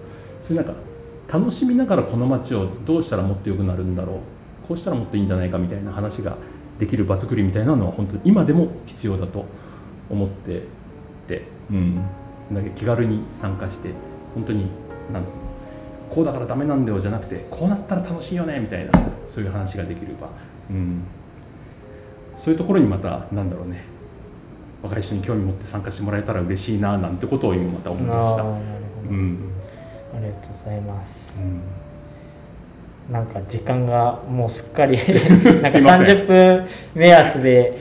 [0.43, 0.73] それなんか
[1.31, 4.17] 楽しみながらこの街をどうしたらもっと良くなるんだろう
[4.69, 6.37] こうしたらもっといいんじゃないかみたいな話が
[6.79, 9.45] できる場作りみたいなのは本当に今でも必要だと
[10.11, 10.61] 思って
[11.27, 11.41] て、
[11.71, 12.05] うん、
[12.51, 13.89] だけど気軽に参加して
[14.35, 14.69] 本当に
[15.11, 15.41] なんつうの
[16.11, 18.91] こうだからダメなんだよじゃなくてこうなったら楽しいよねみたいな
[19.27, 20.29] そういう話ができれば、
[20.69, 21.01] うん、
[22.37, 23.85] そういうところにまたなんだろうね
[24.83, 28.43] 若い人に興味持って参加してもらえたら嬉しいななんてことを今また思いました。
[28.43, 29.51] うん。
[30.13, 31.33] ありがとうございます。
[31.37, 31.88] うん
[33.11, 36.17] なんか時間がもうすっかり なんかすいません。
[36.17, 37.77] 30分目安で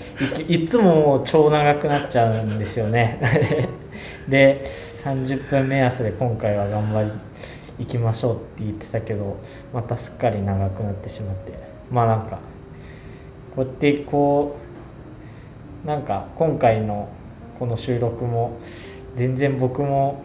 [0.48, 3.68] いつももう超長くなっちゃうんですよね。
[4.28, 4.64] で
[5.04, 7.10] 30分目安で今回は頑張り
[7.78, 9.36] 行きましょうって言ってたけど
[9.72, 11.52] またすっかり長くなってしまって。
[11.90, 12.38] まあなんか
[13.54, 14.56] こうやってこ
[15.84, 17.08] うなんか今回の
[17.58, 18.58] この収録も
[19.16, 20.22] 全然僕も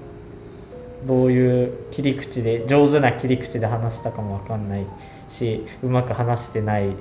[1.06, 4.86] どういう切り口で上手な切り口で話したかも分かんない
[5.32, 6.96] しうまく話せてない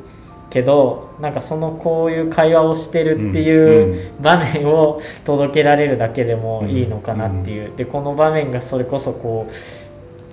[0.51, 9.49] けどなんかそのこういう会話をしてるっていう場面を届けられるだけでもいいのかなっていう、でこの場面がそれこそこ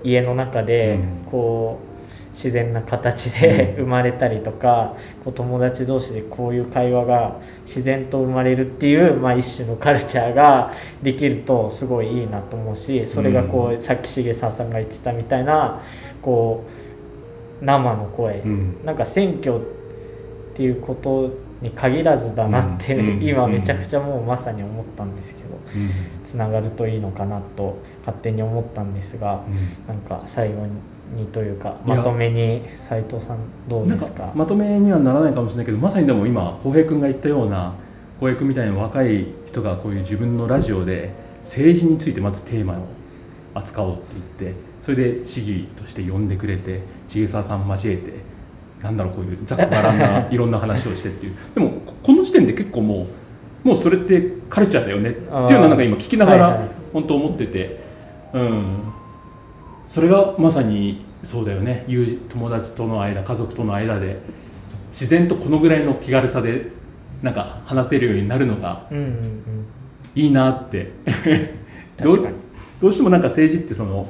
[0.03, 1.25] う家の中でうん。
[1.31, 1.88] こう
[2.33, 3.83] 自然な形でうん。
[3.83, 15.81] 生まれたりとか、こう友達同士でこういう会話が自然と生まれるっていう、まあ、一種のカルチャーができるとすごいいいなと思うしそれがこう、さっき重沢さんが言ってたみたいな
[16.21, 16.65] こ
[17.61, 18.85] う生の声、うん。
[18.85, 21.29] なんか選挙っていうこと
[21.61, 23.23] に限らずだなって、うん。
[23.23, 25.89] 今めちゃくちゃもうまさに思ったんですけどうん。
[26.29, 29.43] つながるといいのかなと勝手に思ったんですが
[29.87, 30.71] なんか最後に
[31.31, 33.37] というかまとめに斉藤さん
[33.67, 34.07] どうですか？
[34.11, 37.73] かまとめにはならないかもしれないけどまさにでも今浩平君が言ったような
[38.19, 42.83] 浩平君みたいな若い人がこういう自分のラジオで政治についてまずテーマを
[43.55, 44.03] 扱おうって
[44.39, 48.13] 言ってそれで市議として呼んでくれて重沢さん交えて
[48.83, 51.33] なんだろうこういうざっくばらんないろんな話をしてっていう。
[51.55, 53.07] でもここの時点で結構も
[53.65, 57.79] うもうそれってカルチャーだよねっていうのはなんか今聞きながら本当思ってて、
[58.33, 58.77] うん、
[59.89, 61.85] それがまさにそうだよね。
[62.29, 64.19] 友達との間家族との間で
[64.91, 66.67] 自然とこのぐらいの気軽さで
[67.23, 68.87] なんか話せるようになるのが
[70.15, 70.91] いいなって。
[72.01, 72.27] どう
[72.79, 74.07] どうしてもなんか政治ってその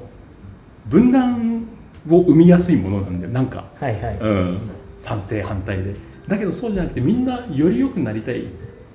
[0.86, 1.64] 分断
[2.08, 3.32] を生みやすいものなんだよ。
[3.32, 4.60] なんか、はいはい、うん、
[5.00, 5.96] 賛成反対で。
[6.28, 8.44] だけどそうじゃなくてみんなより良くなりたい。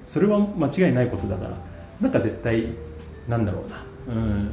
[0.05, 1.51] それは間違いないことだから。
[2.01, 2.66] なんか絶対
[3.26, 4.49] なんだろうな、うん、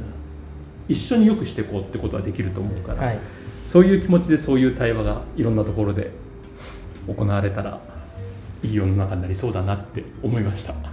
[0.92, 3.18] 一緒に良くしていこうってことはできると思うから、はい、
[3.66, 6.10] そういう気持ちでそういう対話がいろんなところで
[7.06, 7.80] 行われたら
[8.62, 10.72] いい世の中になりそうだなって思いました。
[10.72, 10.90] 確か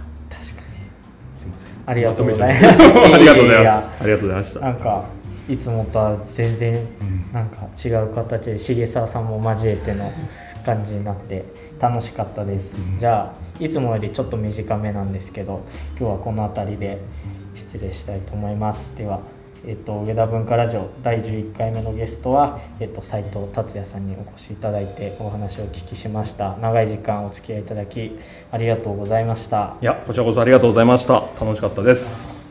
[1.36, 1.70] すいません。
[1.86, 2.82] ありがとうございます。
[2.82, 4.60] ありがとうございますありがとうございました。
[4.60, 5.04] なんか
[5.48, 10.12] いつもとは全然うんなんか違う形で重沢さんも交えての
[10.64, 11.44] 感じになって
[11.80, 13.00] 楽しかったです、うん。
[13.00, 15.66] じゃあいつもよりちょっと短めなんですけど
[15.98, 16.98] 今日はこの辺りで
[17.54, 18.96] 失礼したいと思います。
[18.96, 19.20] では
[19.66, 26.56] えっと、上田文化ラジオ第11回目のゲストは、えっと、斉藤達也さんにお越しいただいてお話をお聞きしました。
[26.56, 28.18] 長い時間お付き合いいただき
[28.50, 29.76] ありがとうございました。
[29.82, 31.14] いやこちらこそありがとうございました。
[31.38, 32.49] 楽しかったです。